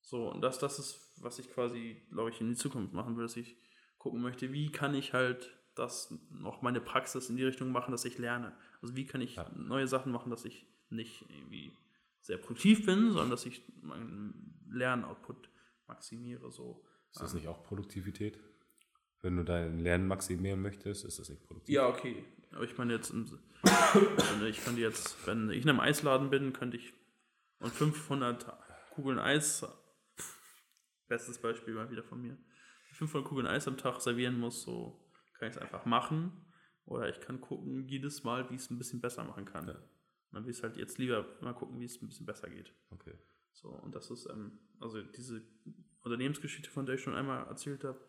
so, 0.00 0.30
und 0.30 0.40
das, 0.40 0.58
das 0.58 0.78
ist, 0.78 1.12
was 1.20 1.38
ich 1.38 1.50
quasi, 1.50 2.02
glaube 2.12 2.30
ich, 2.30 2.40
in 2.40 2.48
die 2.48 2.56
Zukunft 2.56 2.94
machen 2.94 3.16
will, 3.16 3.24
dass 3.24 3.36
ich 3.36 3.56
gucken 3.98 4.22
möchte, 4.22 4.52
wie 4.52 4.70
kann 4.72 4.94
ich 4.94 5.12
halt 5.12 5.58
das 5.74 6.14
noch 6.30 6.62
meine 6.62 6.80
Praxis 6.80 7.28
in 7.30 7.36
die 7.36 7.44
Richtung 7.44 7.72
machen, 7.72 7.90
dass 7.92 8.04
ich 8.04 8.16
lerne. 8.18 8.56
Also 8.80 8.96
wie 8.96 9.06
kann 9.06 9.20
ich 9.20 9.36
Ja. 9.36 9.50
neue 9.56 9.86
Sachen 9.88 10.12
machen, 10.12 10.30
dass 10.30 10.44
ich 10.44 10.66
nicht 10.90 11.22
irgendwie 11.30 11.72
sehr 12.20 12.38
produktiv 12.38 12.86
bin, 12.86 13.10
sondern 13.10 13.30
dass 13.30 13.46
ich 13.46 13.62
meinen 13.82 14.60
Lernoutput 14.68 15.50
maximiere. 15.86 16.50
So. 16.50 16.84
Ist 17.12 17.22
das 17.22 17.34
nicht 17.34 17.48
auch 17.48 17.62
Produktivität? 17.62 18.38
Wenn 19.22 19.36
du 19.36 19.44
dein 19.44 19.78
Lernen 19.78 20.06
maximieren 20.06 20.62
möchtest, 20.62 21.04
ist 21.04 21.18
das 21.18 21.28
nicht 21.28 21.42
produktiv? 21.42 21.74
Ja, 21.74 21.88
okay. 21.88 22.24
Aber 22.52 22.64
ich 22.64 22.76
meine 22.78 22.94
jetzt, 22.94 23.12
wenn 23.12 24.46
ich 24.46 24.64
könnte 24.64 24.80
jetzt, 24.80 25.26
wenn 25.26 25.50
ich 25.50 25.62
in 25.62 25.68
einem 25.68 25.80
Eisladen 25.80 26.30
bin, 26.30 26.52
könnte 26.52 26.76
ich 26.78 26.94
und 27.58 27.72
500 27.72 28.46
Kugeln 28.90 29.18
Eis, 29.18 29.66
bestes 31.06 31.38
Beispiel 31.38 31.74
mal 31.74 31.90
wieder 31.90 32.02
von 32.02 32.22
mir, 32.22 32.38
500 32.94 33.28
Kugeln 33.28 33.46
Eis 33.46 33.68
am 33.68 33.76
Tag 33.76 34.00
servieren 34.00 34.40
muss, 34.40 34.62
so 34.62 35.10
kann 35.38 35.48
ich 35.48 35.56
es 35.56 35.60
einfach 35.60 35.84
machen. 35.84 36.46
Oder 36.86 37.08
ich 37.08 37.20
kann 37.20 37.40
gucken 37.40 37.86
jedes 37.86 38.24
Mal, 38.24 38.48
wie 38.50 38.54
ich 38.54 38.62
es 38.62 38.70
ein 38.70 38.78
bisschen 38.78 39.00
besser 39.00 39.22
machen 39.22 39.44
kann. 39.44 39.68
Ja. 39.68 39.78
Und 40.30 40.36
dann 40.36 40.44
will 40.44 40.52
ich 40.52 40.62
halt 40.62 40.76
jetzt 40.76 40.98
lieber 40.98 41.26
mal 41.40 41.54
gucken, 41.54 41.80
wie 41.80 41.84
es 41.84 42.00
ein 42.00 42.08
bisschen 42.08 42.26
besser 42.26 42.48
geht. 42.48 42.72
Okay. 42.90 43.14
So, 43.52 43.68
und 43.68 43.94
das 43.94 44.10
ist, 44.10 44.26
ähm, 44.30 44.58
also 44.80 45.02
diese 45.02 45.42
Unternehmensgeschichte, 46.02 46.70
von 46.70 46.86
der 46.86 46.94
ich 46.94 47.02
schon 47.02 47.14
einmal 47.14 47.46
erzählt 47.46 47.84
habe, 47.84 48.00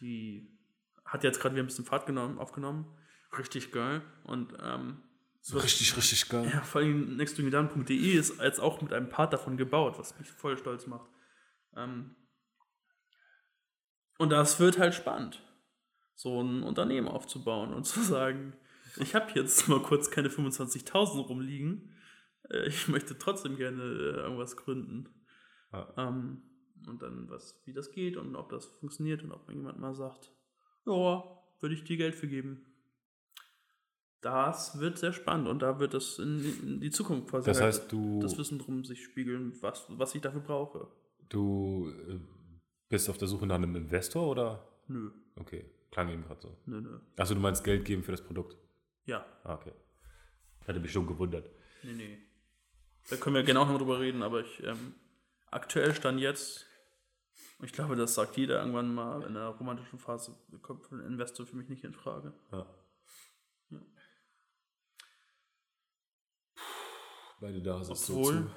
die 0.00 0.56
hat 1.04 1.24
jetzt 1.24 1.40
gerade 1.40 1.54
wieder 1.54 1.64
ein 1.64 1.66
bisschen 1.66 1.84
Fahrt 1.84 2.06
genommen, 2.06 2.38
aufgenommen. 2.38 2.96
Richtig 3.36 3.72
geil. 3.72 4.02
Und 4.24 4.54
ähm, 4.62 5.02
So 5.40 5.58
richtig, 5.58 5.96
richtig 5.96 6.28
geil. 6.28 6.48
ja, 6.52 6.62
vor 6.62 6.80
allem 6.80 7.16
nextdomidan.de 7.16 8.12
ist 8.14 8.40
jetzt 8.40 8.60
auch 8.60 8.80
mit 8.80 8.92
einem 8.92 9.08
Part 9.08 9.32
davon 9.32 9.56
gebaut, 9.56 9.98
was 9.98 10.18
mich 10.18 10.30
voll 10.30 10.56
stolz 10.56 10.86
macht. 10.86 11.10
Ähm, 11.76 12.14
und 14.18 14.30
das 14.30 14.60
wird 14.60 14.78
halt 14.78 14.94
spannend, 14.94 15.42
so 16.14 16.40
ein 16.40 16.62
Unternehmen 16.62 17.08
aufzubauen 17.08 17.74
und 17.74 17.84
zu 17.84 18.00
sagen, 18.00 18.56
ich 18.98 19.14
habe 19.14 19.30
jetzt 19.34 19.68
mal 19.68 19.80
kurz 19.82 20.10
keine 20.10 20.28
25.000 20.28 21.26
rumliegen, 21.26 21.92
äh, 22.50 22.66
ich 22.68 22.88
möchte 22.88 23.18
trotzdem 23.18 23.56
gerne 23.56 23.82
äh, 23.82 24.16
irgendwas 24.22 24.56
gründen. 24.56 25.08
Ja. 25.72 25.92
Ähm, 25.96 26.42
und 26.86 27.00
dann, 27.02 27.28
was, 27.30 27.62
wie 27.64 27.72
das 27.72 27.90
geht 27.92 28.16
und 28.16 28.36
ob 28.36 28.50
das 28.50 28.66
funktioniert 28.66 29.22
und 29.22 29.32
ob 29.32 29.48
mir 29.48 29.54
jemand 29.54 29.78
mal 29.78 29.94
sagt, 29.94 30.30
ja, 30.86 31.24
würde 31.60 31.74
ich 31.74 31.84
dir 31.84 31.96
Geld 31.96 32.14
für 32.14 32.28
geben. 32.28 32.66
das 34.20 34.78
wird 34.80 34.98
sehr 34.98 35.12
spannend 35.12 35.48
und 35.48 35.60
da 35.60 35.78
wird 35.78 35.92
in, 36.18 36.38
die- 36.42 36.66
in 36.66 36.80
die 36.80 36.90
Zukunft 36.90 37.28
quasi 37.28 37.46
Das 37.46 37.60
halt 37.60 37.74
heißt, 37.74 37.92
du- 37.92 38.20
das 38.20 38.38
Wissen 38.38 38.58
drum 38.58 38.84
sich 38.84 39.04
spiegeln, 39.04 39.52
was, 39.60 39.84
was 39.90 40.14
ich 40.14 40.22
dafür 40.22 40.40
brauche. 40.40 40.88
Du 41.28 41.88
äh, 42.08 42.18
bist 42.88 43.08
auf 43.10 43.18
der 43.18 43.28
Suche 43.28 43.46
nach 43.46 43.56
einem 43.56 43.76
Investor 43.76 44.26
oder? 44.30 44.66
Nö, 44.88 45.10
Okay, 45.36 45.64
klang 45.90 46.08
eben 46.10 46.22
gerade 46.22 46.40
so. 46.40 46.56
nö, 46.66 46.80
nö. 46.80 47.00
Achso, 47.16 47.34
du 47.34 47.40
meinst 47.40 47.64
Geld 47.64 47.84
geben 47.84 48.02
für 48.02 48.12
das 48.12 48.22
Produkt. 48.22 48.56
Ja, 49.06 49.24
Ah, 49.44 49.54
okay. 49.54 49.72
Hätte 50.66 50.80
mich 50.80 50.92
schon 50.92 51.06
gewundert. 51.06 51.50
nee, 51.82 51.92
nee. 51.92 52.18
Da 53.10 53.16
können 53.16 53.36
wir 53.36 53.42
gerne 53.42 53.60
auch 53.60 53.68
noch 53.68 53.76
drüber 53.78 54.00
reden, 54.00 54.22
aber 54.22 54.40
ich 54.40 54.62
ähm, 54.62 54.94
aktuell 55.50 55.94
stand 55.94 56.20
jetzt, 56.20 56.64
und 57.58 57.66
ich 57.66 57.72
glaube, 57.72 57.96
das 57.96 58.14
sagt 58.14 58.36
jeder 58.38 58.60
irgendwann 58.60 58.94
mal 58.94 59.22
in 59.24 59.34
der 59.34 59.48
romantischen 59.48 59.98
Phase, 59.98 60.34
kommt 60.62 60.90
ein 60.90 61.00
Investor 61.00 61.44
für 61.44 61.56
mich 61.56 61.68
nicht 61.68 61.84
in 61.84 61.92
Frage. 61.92 62.32
Ja. 62.50 62.66
Meine 67.40 67.60
Nase 67.62 67.92
ist 67.92 68.06
so 68.06 68.14
Obwohl- 68.16 68.34
zu. 68.46 68.50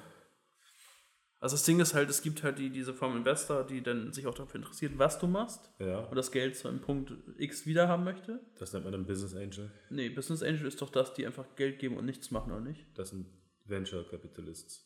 Also 1.40 1.54
das 1.54 1.62
Ding 1.64 1.78
ist 1.78 1.94
halt, 1.94 2.10
es 2.10 2.22
gibt 2.22 2.42
halt 2.42 2.58
die, 2.58 2.68
diese 2.70 2.92
Form 2.92 3.16
Investor, 3.16 3.64
die 3.64 3.80
dann 3.82 4.12
sich 4.12 4.26
auch 4.26 4.34
dafür 4.34 4.56
interessiert, 4.56 4.98
was 4.98 5.20
du 5.20 5.28
machst 5.28 5.70
Ja, 5.78 6.00
und 6.00 6.16
das 6.16 6.32
Geld 6.32 6.56
zu 6.56 6.66
einem 6.66 6.80
Punkt 6.80 7.12
X 7.38 7.64
wieder 7.64 7.86
haben 7.86 8.02
möchte. 8.04 8.40
das 8.58 8.72
nennt 8.72 8.84
man 8.84 8.92
dann 8.92 9.06
Business 9.06 9.34
Angel. 9.36 9.70
Nee, 9.90 10.08
Business 10.08 10.42
Angel 10.42 10.66
ist 10.66 10.82
doch 10.82 10.90
das, 10.90 11.14
die 11.14 11.24
einfach 11.26 11.54
Geld 11.54 11.78
geben 11.78 11.96
und 11.96 12.06
nichts 12.06 12.30
machen, 12.32 12.50
oder 12.50 12.60
nicht? 12.60 12.86
Das 12.98 13.10
sind 13.10 13.26
Venture 13.66 14.08
Capitalists. 14.08 14.84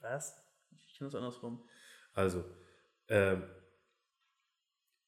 Was? 0.00 0.36
Ich 0.86 0.98
kenne 0.98 1.10
das 1.10 1.14
andersrum. 1.14 1.62
Also, 2.14 2.44
ähm, 3.08 3.44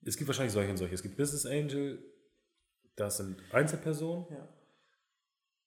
es 0.04 0.16
gibt 0.16 0.28
wahrscheinlich 0.28 0.52
solche 0.52 0.70
und 0.70 0.76
solche. 0.76 0.94
Es 0.94 1.02
gibt 1.02 1.16
Business 1.16 1.46
Angel, 1.46 2.00
das 2.94 3.16
sind 3.16 3.42
Einzelpersonen, 3.52 4.26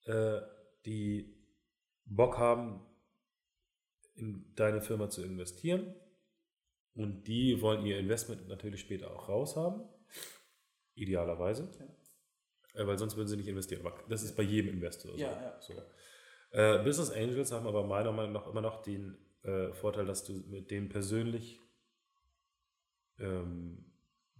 Ja. 0.05 0.37
äh, 0.37 0.41
die 0.85 1.37
Bock 2.05 2.37
haben, 2.37 2.85
in 4.15 4.53
deine 4.55 4.81
Firma 4.81 5.09
zu 5.09 5.23
investieren. 5.23 5.95
Und 6.93 7.23
die 7.27 7.61
wollen 7.61 7.85
ihr 7.85 7.97
Investment 7.99 8.47
natürlich 8.47 8.81
später 8.81 9.11
auch 9.11 9.29
raushaben. 9.29 9.83
Idealerweise. 10.95 11.69
Äh, 12.73 12.85
weil 12.85 12.97
sonst 12.97 13.15
würden 13.15 13.27
sie 13.27 13.37
nicht 13.37 13.47
investieren. 13.47 13.85
Aber 13.85 13.97
das 14.09 14.23
ist 14.23 14.35
bei 14.35 14.43
jedem 14.43 14.73
Investor 14.73 15.11
so. 15.11 15.17
Ja, 15.17 15.31
ja. 15.31 15.61
so. 15.61 15.73
Äh, 16.51 16.83
Business 16.83 17.11
Angels 17.11 17.51
haben 17.51 17.65
aber 17.67 17.85
meiner 17.85 18.11
Meinung 18.11 18.33
nach 18.33 18.47
immer 18.47 18.61
noch 18.61 18.81
den 18.81 19.17
äh, 19.43 19.73
Vorteil, 19.73 20.05
dass 20.05 20.25
du 20.25 20.33
mit 20.49 20.69
denen 20.69 20.89
persönlich 20.89 21.59
ähm, 23.19 23.85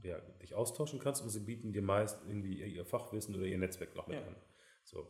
ja, 0.03 0.19
dich 0.41 0.55
austauschen 0.55 0.99
kannst 0.99 1.21
und 1.23 1.29
sie 1.29 1.39
bieten 1.41 1.71
dir 1.71 1.81
meist 1.81 2.21
irgendwie 2.27 2.61
ihr 2.61 2.85
Fachwissen 2.85 3.35
oder 3.35 3.45
ihr 3.45 3.57
Netzwerk 3.57 3.95
noch 3.95 4.07
mit 4.07 4.17
Ja. 4.17 4.25
an. 4.27 4.35
So. 4.83 5.07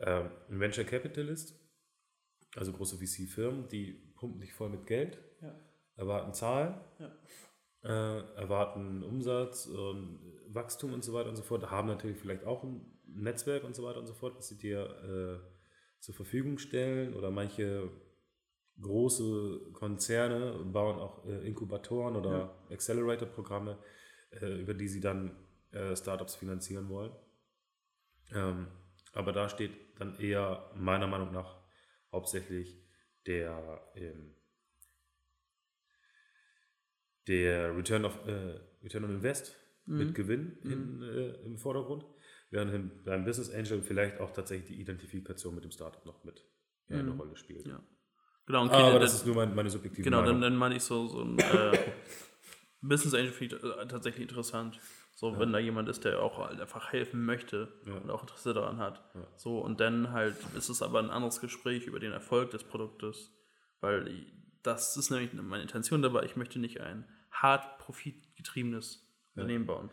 Ähm, 0.00 0.30
ein 0.50 0.60
Venture 0.60 0.84
Capitalist, 0.84 1.58
also 2.56 2.72
große 2.72 2.98
VC-Firmen, 2.98 3.68
die 3.68 3.92
pumpen 4.16 4.40
dich 4.40 4.52
voll 4.52 4.68
mit 4.70 4.86
Geld, 4.86 5.18
Ja. 5.40 5.54
erwarten 5.96 6.34
Zahlen, 6.34 6.74
Ja. 6.98 7.12
äh, 7.84 8.34
erwarten 8.36 9.02
Umsatz 9.02 9.66
und 9.66 10.20
Wachstum 10.48 10.92
und 10.92 11.02
so 11.04 11.12
weiter 11.12 11.28
und 11.28 11.36
so 11.36 11.42
fort, 11.42 11.70
haben 11.70 11.88
natürlich 11.88 12.18
vielleicht 12.18 12.44
auch 12.44 12.62
ein 12.62 12.98
Netzwerk 13.06 13.64
und 13.64 13.74
so 13.74 13.82
weiter 13.84 13.98
und 13.98 14.06
so 14.06 14.14
fort, 14.14 14.36
was 14.36 14.48
sie 14.48 14.58
dir 14.58 15.42
äh, 15.42 16.00
zur 16.00 16.14
Verfügung 16.14 16.58
stellen 16.58 17.14
oder 17.14 17.30
manche 17.30 17.90
große 18.80 19.70
Konzerne 19.72 20.52
bauen 20.64 20.98
auch 20.98 21.24
äh, 21.26 21.46
Inkubatoren 21.46 22.16
oder 22.16 22.54
Accelerator-Programme, 22.70 23.78
äh, 24.30 24.60
über 24.60 24.74
die 24.74 24.88
sie 24.88 25.00
dann 25.00 25.36
äh, 25.72 25.94
Startups 25.94 26.34
finanzieren 26.34 26.88
wollen. 26.88 27.12
Ähm, 28.34 28.66
aber 29.12 29.32
da 29.32 29.48
steht 29.48 29.72
dann 29.98 30.18
eher 30.18 30.70
meiner 30.74 31.06
Meinung 31.06 31.32
nach 31.32 31.61
hauptsächlich 32.12 32.78
der, 33.26 33.80
ähm, 33.96 34.34
der 37.26 37.76
Return, 37.76 38.04
of, 38.04 38.18
äh, 38.26 38.60
Return 38.82 39.04
on 39.04 39.10
Invest 39.10 39.56
mit 39.86 40.14
Gewinn 40.14 40.58
in, 40.62 41.02
äh, 41.02 41.44
im 41.44 41.58
Vordergrund, 41.58 42.04
während 42.50 42.72
im- 42.72 43.04
beim 43.04 43.24
Business 43.24 43.50
Angel 43.50 43.82
vielleicht 43.82 44.20
auch 44.20 44.30
tatsächlich 44.32 44.68
die 44.68 44.80
Identifikation 44.80 45.54
mit 45.54 45.64
dem 45.64 45.72
Startup 45.72 46.04
noch 46.06 46.22
mit 46.24 46.44
äh, 46.88 46.98
eine 46.98 47.10
Rolle 47.12 47.36
spielt. 47.36 47.66
Ja. 47.66 47.82
Genau, 48.46 48.64
okay, 48.66 48.74
Aber 48.74 48.92
dann- 48.92 49.00
das 49.00 49.14
ist 49.14 49.26
nur 49.26 49.34
mein, 49.36 49.54
meine 49.54 49.70
subjektive 49.70 50.02
Genau, 50.02 50.18
dann, 50.18 50.26
Meinung. 50.26 50.40
dann 50.42 50.56
meine 50.56 50.76
ich 50.76 50.82
so, 50.82 51.06
so 51.08 51.22
ein 51.22 51.38
äh, 51.38 51.78
Business 52.80 53.14
Angel 53.14 53.32
ich 53.40 53.52
äh, 53.52 53.86
tatsächlich 53.88 54.22
interessant. 54.22 54.78
So, 55.22 55.38
wenn 55.38 55.52
da 55.52 55.58
jemand 55.60 55.88
ist, 55.88 56.04
der 56.04 56.20
auch 56.20 56.38
halt 56.38 56.60
einfach 56.60 56.92
helfen 56.92 57.24
möchte 57.24 57.72
und 58.02 58.10
auch 58.10 58.22
Interesse 58.22 58.54
daran 58.54 58.78
hat. 58.78 59.04
So, 59.36 59.60
und 59.60 59.78
dann 59.78 60.10
halt 60.10 60.36
ist 60.56 60.68
es 60.68 60.82
aber 60.82 60.98
ein 60.98 61.10
anderes 61.10 61.40
Gespräch 61.40 61.86
über 61.86 62.00
den 62.00 62.10
Erfolg 62.10 62.50
des 62.50 62.64
Produktes, 62.64 63.32
weil 63.80 64.08
ich- 64.08 64.32
das 64.64 64.96
ist 64.96 65.10
nämlich 65.10 65.32
meine 65.32 65.62
Intention 65.62 66.02
dabei. 66.02 66.24
Ich 66.24 66.34
möchte 66.34 66.58
nicht 66.58 66.80
ein 66.80 67.08
hart 67.30 67.78
profitgetriebenes 67.78 69.08
Unternehmen 69.36 69.64
bauen. 69.66 69.90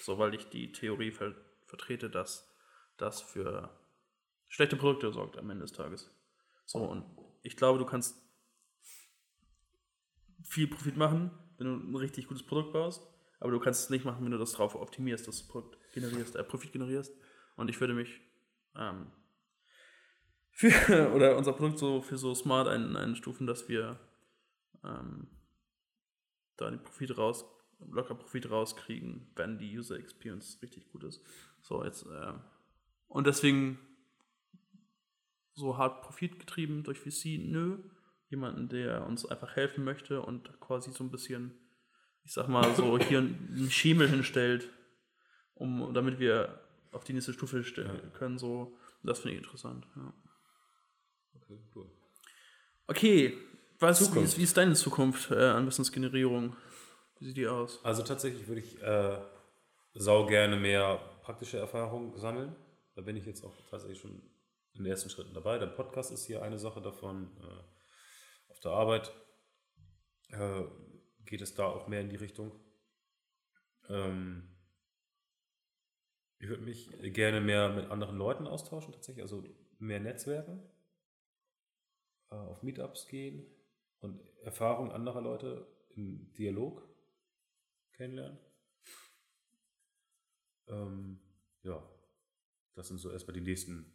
So, 0.00 0.16
weil 0.18 0.34
ich 0.34 0.48
die 0.48 0.72
Theorie 0.72 1.10
ver 1.12 1.34
vertrete, 1.66 2.08
dass 2.08 2.50
das 2.96 3.20
für 3.20 3.68
schlechte 4.48 4.76
Produkte 4.76 5.12
sorgt 5.12 5.36
am 5.36 5.50
Ende 5.50 5.64
des 5.64 5.72
Tages. 5.72 6.10
So, 6.64 6.78
und 6.78 7.04
ich 7.42 7.56
glaube, 7.58 7.78
du 7.78 7.84
kannst 7.84 8.16
viel 10.44 10.66
Profit 10.68 10.96
machen, 10.96 11.30
wenn 11.58 11.66
du 11.66 11.74
ein 11.74 11.96
richtig 11.96 12.26
gutes 12.26 12.42
Produkt 12.42 12.72
baust, 12.72 13.06
aber 13.42 13.50
du 13.50 13.58
kannst 13.58 13.82
es 13.82 13.90
nicht 13.90 14.04
machen, 14.04 14.24
wenn 14.24 14.30
du 14.30 14.38
das 14.38 14.52
drauf 14.52 14.76
optimierst, 14.76 15.26
dass 15.26 15.42
du 15.42 15.48
Produkt 15.48 15.76
generierst, 15.92 16.36
äh, 16.36 16.44
Profit 16.44 16.70
generierst. 16.72 17.12
Und 17.56 17.68
ich 17.68 17.80
würde 17.80 17.92
mich 17.92 18.20
ähm, 18.76 19.10
für 20.52 21.10
oder 21.12 21.36
unser 21.36 21.52
Produkt 21.52 21.80
so 21.80 22.00
für 22.02 22.16
so 22.16 22.36
smart 22.36 22.68
ein, 22.68 22.94
einstufen, 22.94 23.48
dass 23.48 23.68
wir 23.68 23.98
ähm, 24.84 25.26
da 26.56 26.70
den 26.70 26.84
Profit 26.84 27.18
raus, 27.18 27.44
locker 27.90 28.14
Profit 28.14 28.48
rauskriegen, 28.48 29.28
wenn 29.34 29.58
die 29.58 29.76
User 29.76 29.96
Experience 29.98 30.62
richtig 30.62 30.88
gut 30.92 31.02
ist. 31.02 31.20
So, 31.62 31.84
jetzt, 31.84 32.06
äh, 32.06 32.34
und 33.08 33.26
deswegen 33.26 33.80
so 35.54 35.78
hart 35.78 36.02
Profit 36.02 36.38
getrieben 36.38 36.84
durch 36.84 37.00
VC, 37.00 37.40
nö. 37.40 37.78
Jemanden, 38.28 38.68
der 38.68 39.04
uns 39.04 39.26
einfach 39.26 39.56
helfen 39.56 39.82
möchte 39.82 40.22
und 40.22 40.60
quasi 40.60 40.92
so 40.92 41.02
ein 41.02 41.10
bisschen, 41.10 41.58
ich 42.24 42.32
sag 42.32 42.48
mal, 42.48 42.74
so 42.74 42.98
hier 42.98 43.18
einen 43.18 43.68
Schemel 43.70 44.08
hinstellt, 44.08 44.68
um, 45.54 45.92
damit 45.94 46.18
wir 46.18 46.60
auf 46.92 47.04
die 47.04 47.12
nächste 47.12 47.32
Stufe 47.32 47.64
stellen 47.64 48.12
können. 48.12 48.38
So, 48.38 48.76
das 49.02 49.20
finde 49.20 49.36
ich 49.36 49.42
interessant. 49.42 49.86
Ja. 49.96 50.14
Okay, 51.34 51.58
cool. 51.74 51.90
Okay, 52.86 53.38
was, 53.78 54.14
wie, 54.14 54.20
ist, 54.20 54.38
wie 54.38 54.42
ist 54.42 54.56
deine 54.56 54.74
Zukunft 54.74 55.30
äh, 55.30 55.34
an 55.34 55.66
Wissensgenerierung? 55.66 56.56
Wie 57.18 57.26
sieht 57.26 57.36
die 57.36 57.46
aus? 57.46 57.84
Also 57.84 58.02
tatsächlich 58.02 58.46
würde 58.46 58.60
ich 58.60 58.80
äh, 58.82 59.18
sau 59.94 60.26
gerne 60.26 60.56
mehr 60.56 60.96
praktische 61.22 61.58
Erfahrung 61.58 62.16
sammeln. 62.16 62.54
Da 62.94 63.02
bin 63.02 63.16
ich 63.16 63.24
jetzt 63.24 63.44
auch 63.44 63.54
tatsächlich 63.70 64.00
schon 64.00 64.22
in 64.74 64.84
den 64.84 64.86
ersten 64.86 65.10
Schritten 65.10 65.34
dabei. 65.34 65.58
Der 65.58 65.66
Podcast 65.66 66.12
ist 66.12 66.26
hier 66.26 66.42
eine 66.42 66.58
Sache 66.58 66.80
davon. 66.80 67.30
Äh, 67.40 68.50
auf 68.50 68.60
der 68.60 68.72
Arbeit 68.72 69.12
äh, 70.30 70.62
geht 71.26 71.42
es 71.42 71.54
da 71.54 71.66
auch 71.66 71.88
mehr 71.88 72.00
in 72.00 72.10
die 72.10 72.16
Richtung. 72.16 72.52
Ähm, 73.88 74.48
ich 76.38 76.48
würde 76.48 76.62
mich 76.62 76.90
gerne 77.12 77.40
mehr 77.40 77.68
mit 77.68 77.90
anderen 77.90 78.16
Leuten 78.16 78.46
austauschen, 78.46 78.92
tatsächlich, 78.92 79.22
also 79.22 79.44
mehr 79.78 80.00
Netzwerken, 80.00 80.60
äh, 82.30 82.34
auf 82.34 82.62
Meetups 82.62 83.06
gehen 83.06 83.46
und 84.00 84.20
Erfahrungen 84.42 84.90
anderer 84.90 85.20
Leute 85.20 85.66
im 85.90 86.32
Dialog 86.32 86.88
kennenlernen. 87.92 88.38
Ähm, 90.66 91.20
ja, 91.62 91.82
das 92.74 92.88
sind 92.88 92.98
so 92.98 93.10
erstmal 93.10 93.34
die 93.34 93.40
nächsten 93.40 93.94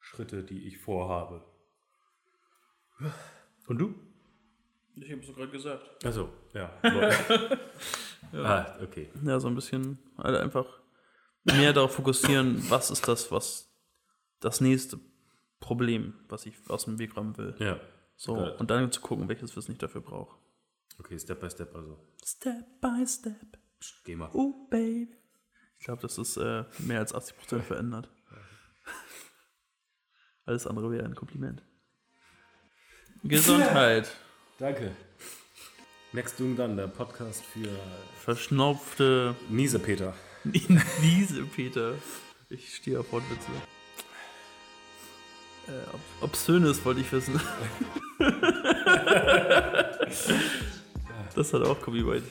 Schritte, 0.00 0.44
die 0.44 0.66
ich 0.66 0.78
vorhabe. 0.78 1.44
Und 3.66 3.78
du? 3.78 4.11
Ich 4.96 5.10
habe 5.10 5.20
es 5.20 5.26
so 5.26 5.32
gerade 5.32 5.50
gesagt. 5.50 6.04
Also, 6.04 6.30
ja. 6.52 6.70
Ah, 8.32 8.76
okay. 8.82 9.10
Ja, 9.24 9.40
so 9.40 9.48
ein 9.48 9.54
bisschen 9.54 9.98
halt 10.16 10.36
einfach 10.36 10.66
mehr 11.44 11.72
darauf 11.72 11.94
fokussieren, 11.94 12.62
was 12.70 12.90
ist 12.90 13.06
das, 13.08 13.30
was 13.30 13.70
das 14.40 14.60
nächste 14.60 14.98
Problem, 15.60 16.14
was 16.28 16.46
ich 16.46 16.54
aus 16.68 16.84
dem 16.84 16.98
Weg 16.98 17.16
räumen 17.16 17.36
will. 17.36 17.54
Ja. 17.58 17.80
So, 18.16 18.46
it. 18.46 18.60
und 18.60 18.70
dann 18.70 18.92
zu 18.92 19.00
gucken, 19.00 19.28
welches 19.28 19.56
Wissen 19.56 19.72
ich 19.72 19.78
dafür 19.78 20.00
brauche. 20.00 20.36
Okay, 20.98 21.18
Step 21.18 21.40
by 21.40 21.50
Step 21.50 21.74
also. 21.74 21.98
Step 22.24 22.80
by 22.80 23.06
step. 23.06 23.58
Psst, 23.80 24.04
geh 24.04 24.14
mal. 24.14 24.30
Oh, 24.32 24.66
baby. 24.70 25.16
Ich 25.78 25.86
glaube, 25.86 26.02
das 26.02 26.18
ist 26.18 26.36
äh, 26.36 26.64
mehr 26.78 27.00
als 27.00 27.14
80% 27.14 27.62
verändert. 27.62 28.08
Alles 30.44 30.66
andere 30.66 30.90
wäre 30.90 31.04
ein 31.04 31.14
Kompliment. 31.14 31.64
Gesundheit. 33.24 34.14
Danke. 34.62 34.92
Next 36.12 36.38
Doing 36.38 36.54
Dann, 36.54 36.76
der 36.76 36.86
Podcast 36.86 37.44
für 37.44 37.68
Verschnupfte 38.20 39.34
Niesepeter. 39.48 40.14
Wiese, 40.44 41.42
Peter. 41.56 41.94
Ich 42.48 42.76
stehe 42.76 43.00
auf 43.00 43.10
Wortwitze. 43.10 43.50
Äh, 45.66 45.72
ob, 45.92 46.00
obszönes 46.20 46.84
wollte 46.84 47.00
ich 47.00 47.10
wissen. 47.10 47.40
das 51.34 51.52
hat 51.52 51.62
auch 51.62 51.80
Copyright. 51.80 52.22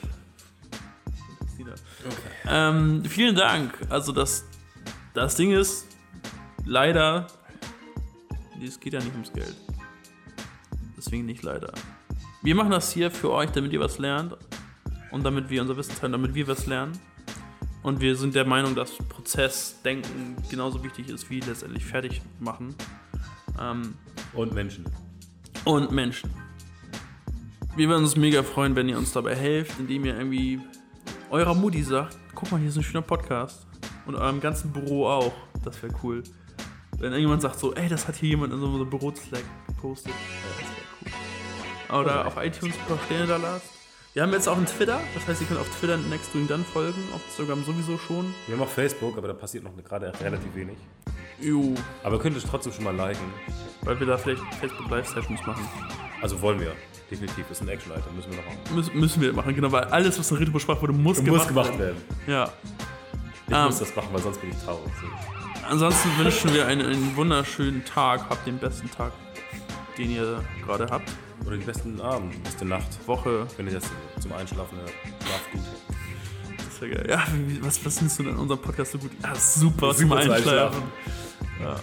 Ähm, 2.48 3.04
vielen 3.04 3.36
Dank. 3.36 3.78
Also 3.90 4.10
das, 4.10 4.46
das 5.12 5.36
Ding 5.36 5.52
ist, 5.52 5.86
leider, 6.64 7.26
es 8.66 8.80
geht 8.80 8.94
ja 8.94 9.00
nicht 9.00 9.12
ums 9.12 9.34
Geld. 9.34 9.54
Deswegen 10.96 11.26
nicht 11.26 11.42
leider. 11.42 11.74
Wir 12.42 12.54
machen 12.56 12.70
das 12.70 12.92
hier 12.92 13.10
für 13.10 13.30
euch, 13.30 13.50
damit 13.50 13.72
ihr 13.72 13.80
was 13.80 13.98
lernt 13.98 14.36
und 15.12 15.24
damit 15.24 15.48
wir 15.48 15.62
unser 15.62 15.76
Wissen 15.76 15.94
teilen, 15.96 16.12
damit 16.12 16.34
wir 16.34 16.48
was 16.48 16.66
lernen. 16.66 16.98
Und 17.82 18.00
wir 18.00 18.16
sind 18.16 18.34
der 18.34 18.44
Meinung, 18.44 18.74
dass 18.74 18.96
Prozessdenken 18.96 20.36
genauso 20.50 20.82
wichtig 20.82 21.08
ist 21.08 21.30
wie 21.30 21.40
letztendlich 21.40 21.84
fertig 21.84 22.20
machen. 22.40 22.74
Ähm, 23.60 23.94
Und 24.34 24.54
Menschen. 24.54 24.84
und 25.64 25.92
Menschen. 25.92 26.30
Wir 27.76 27.88
würden 27.88 28.02
uns 28.02 28.16
mega 28.16 28.42
freuen, 28.42 28.76
wenn 28.76 28.88
ihr 28.88 28.98
uns 28.98 29.12
dabei 29.12 29.34
helft, 29.34 29.78
indem 29.78 30.04
ihr 30.04 30.16
irgendwie 30.16 30.60
eurer 31.30 31.54
Mutti 31.54 31.82
sagt, 31.82 32.18
guck 32.34 32.50
mal, 32.52 32.58
hier 32.58 32.68
ist 32.68 32.76
ein 32.76 32.82
schöner 32.82 33.02
Podcast. 33.02 33.66
Und 34.04 34.16
eurem 34.16 34.40
ganzen 34.40 34.72
Büro 34.72 35.06
auch. 35.06 35.32
Das 35.64 35.80
wäre 35.82 35.94
cool. 36.02 36.24
Wenn 36.98 37.12
irgendjemand 37.12 37.42
sagt 37.42 37.58
so, 37.58 37.72
ey, 37.74 37.88
das 37.88 38.06
hat 38.08 38.16
hier 38.16 38.30
jemand 38.30 38.52
in 38.52 38.60
so 38.60 38.66
einem 38.66 38.90
Büro-Slack 38.90 39.44
gepostet. 39.68 40.12
Oder 41.92 42.26
auf 42.26 42.36
iTunes 42.36 42.74
ein 42.76 42.86
paar 42.88 42.98
Sterne 43.06 43.26
da 43.26 43.36
lasst. 43.36 43.66
Wir 44.14 44.22
haben 44.22 44.32
jetzt 44.32 44.46
auch 44.48 44.56
einen 44.58 44.66
Twitter, 44.66 45.00
das 45.14 45.26
heißt, 45.26 45.40
ihr 45.40 45.46
könnt 45.46 45.60
auf 45.60 45.68
Twitter 45.78 45.96
Next 45.96 46.34
Doing 46.34 46.46
Done 46.46 46.64
folgen, 46.64 47.02
auf 47.14 47.20
Instagram 47.28 47.64
sowieso 47.64 47.96
schon. 47.96 48.34
Wir 48.46 48.56
haben 48.56 48.62
auch 48.62 48.68
Facebook, 48.68 49.16
aber 49.16 49.28
da 49.28 49.34
passiert 49.34 49.64
noch 49.64 49.72
gerade 49.88 50.12
relativ 50.20 50.54
wenig. 50.54 50.76
Jo, 51.40 51.74
Aber 52.04 52.18
könnt 52.20 52.36
ihr 52.36 52.42
trotzdem 52.42 52.72
schon 52.72 52.84
mal 52.84 52.94
liken. 52.94 53.24
weil 53.82 53.98
wir 53.98 54.06
da 54.06 54.16
vielleicht 54.18 54.42
Facebook 54.60 54.88
Live-Sessions 54.90 55.44
machen. 55.46 55.66
Also 56.20 56.40
wollen 56.40 56.60
wir. 56.60 56.72
Definitiv. 57.10 57.50
Ist 57.50 57.62
ein 57.62 57.68
Action-Item. 57.68 58.14
Müssen 58.14 58.30
wir 58.30 58.36
noch 58.38 58.44
machen. 58.44 58.58
Müssen, 58.76 59.00
müssen 59.00 59.22
wir 59.22 59.32
machen, 59.32 59.54
genau, 59.54 59.72
weil 59.72 59.84
alles, 59.84 60.18
was 60.18 60.30
in 60.30 60.36
Rito 60.36 60.52
besprochen 60.52 60.82
wurde, 60.82 60.92
muss, 60.92 61.20
Muss 61.22 61.48
gemacht 61.48 61.76
werden. 61.78 61.96
Ja. 62.26 62.50
Ich 63.48 63.54
Ähm. 63.54 63.64
muss 63.64 63.78
das 63.80 63.94
machen, 63.96 64.08
weil 64.12 64.22
sonst 64.22 64.40
bin 64.40 64.50
ich 64.50 64.56
traurig. 64.58 64.92
So. 65.00 65.66
Ansonsten 65.68 66.10
wünschen 66.18 66.52
wir 66.54 66.66
einen, 66.66 66.86
einen 66.86 67.16
wunderschönen 67.16 67.84
Tag. 67.84 68.28
Habt 68.30 68.46
den 68.46 68.58
besten 68.58 68.90
Tag, 68.90 69.12
den 69.98 70.10
ihr 70.12 70.44
gerade 70.64 70.86
habt. 70.90 71.10
Oder 71.46 71.56
die 71.56 71.64
besten 71.64 72.00
Abend, 72.00 72.34
die 72.34 72.38
beste 72.38 72.64
Nacht. 72.64 72.88
Woche. 73.06 73.46
Wenn 73.56 73.66
ihr 73.66 73.74
das 73.74 73.84
zum 74.20 74.32
Einschlafen 74.32 74.78
hört. 74.78 74.90
Schlaf 75.24 75.50
gut. 75.52 75.60
Das 76.56 76.66
ist 76.66 76.82
ja 76.82 76.88
geil. 76.88 77.06
Ja, 77.08 77.24
was, 77.60 77.84
was 77.84 77.98
findest 77.98 78.18
du 78.18 78.22
denn 78.24 78.32
an 78.34 78.38
unserem 78.38 78.60
Podcast 78.62 78.92
so 78.92 78.98
gut? 78.98 79.10
Ja, 79.22 79.34
super, 79.34 79.92
Super 79.92 79.94
zum 79.94 80.12
Einschlafen. 80.12 80.82
Ja. 81.60 81.76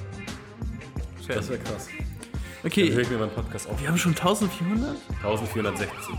Das 1.28 1.50
wäre 1.50 1.60
krass. 1.60 1.88
Dann 1.88 1.98
höre 2.00 2.66
Okay, 2.66 3.02
ich 3.02 3.10
mir 3.10 3.18
meinen 3.18 3.32
Podcast 3.32 3.70
auf. 3.70 3.80
wir 3.80 3.88
haben 3.88 3.98
schon 3.98 4.12
1400? 4.14 4.96
1460. 5.24 6.16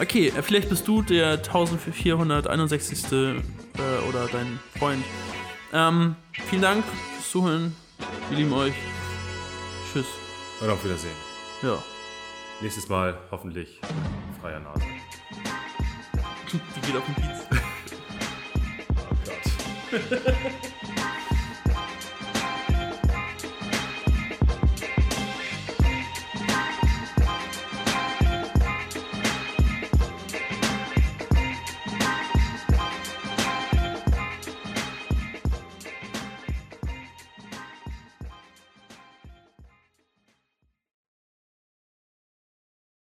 Okay, 0.00 0.28
äh, 0.28 0.42
vielleicht 0.42 0.68
bist 0.68 0.86
du 0.86 1.02
der 1.02 1.32
1461. 1.38 3.04
Äh, 3.12 4.08
oder 4.08 4.26
dein 4.30 4.58
Freund. 4.78 5.04
Ähm, 5.72 6.16
vielen 6.48 6.62
Dank 6.62 6.84
fürs 6.84 7.30
Zuhören. 7.30 7.74
Wir 8.28 8.38
lieben 8.38 8.52
euch. 8.52 8.74
Tschüss. 9.94 10.06
Und 10.60 10.70
auf 10.70 10.84
Wiedersehen. 10.84 11.14
Ja. 11.62 11.80
Nächstes 12.60 12.88
Mal 12.88 13.16
hoffentlich 13.30 13.78
freier 14.40 14.58
Nase. 14.58 14.82
Die 16.52 16.80
geht 16.80 16.96
auf 16.96 17.04
den 17.04 17.14
Kiez. 17.14 17.46
Oh 18.96 20.00
Gott. 20.00 20.34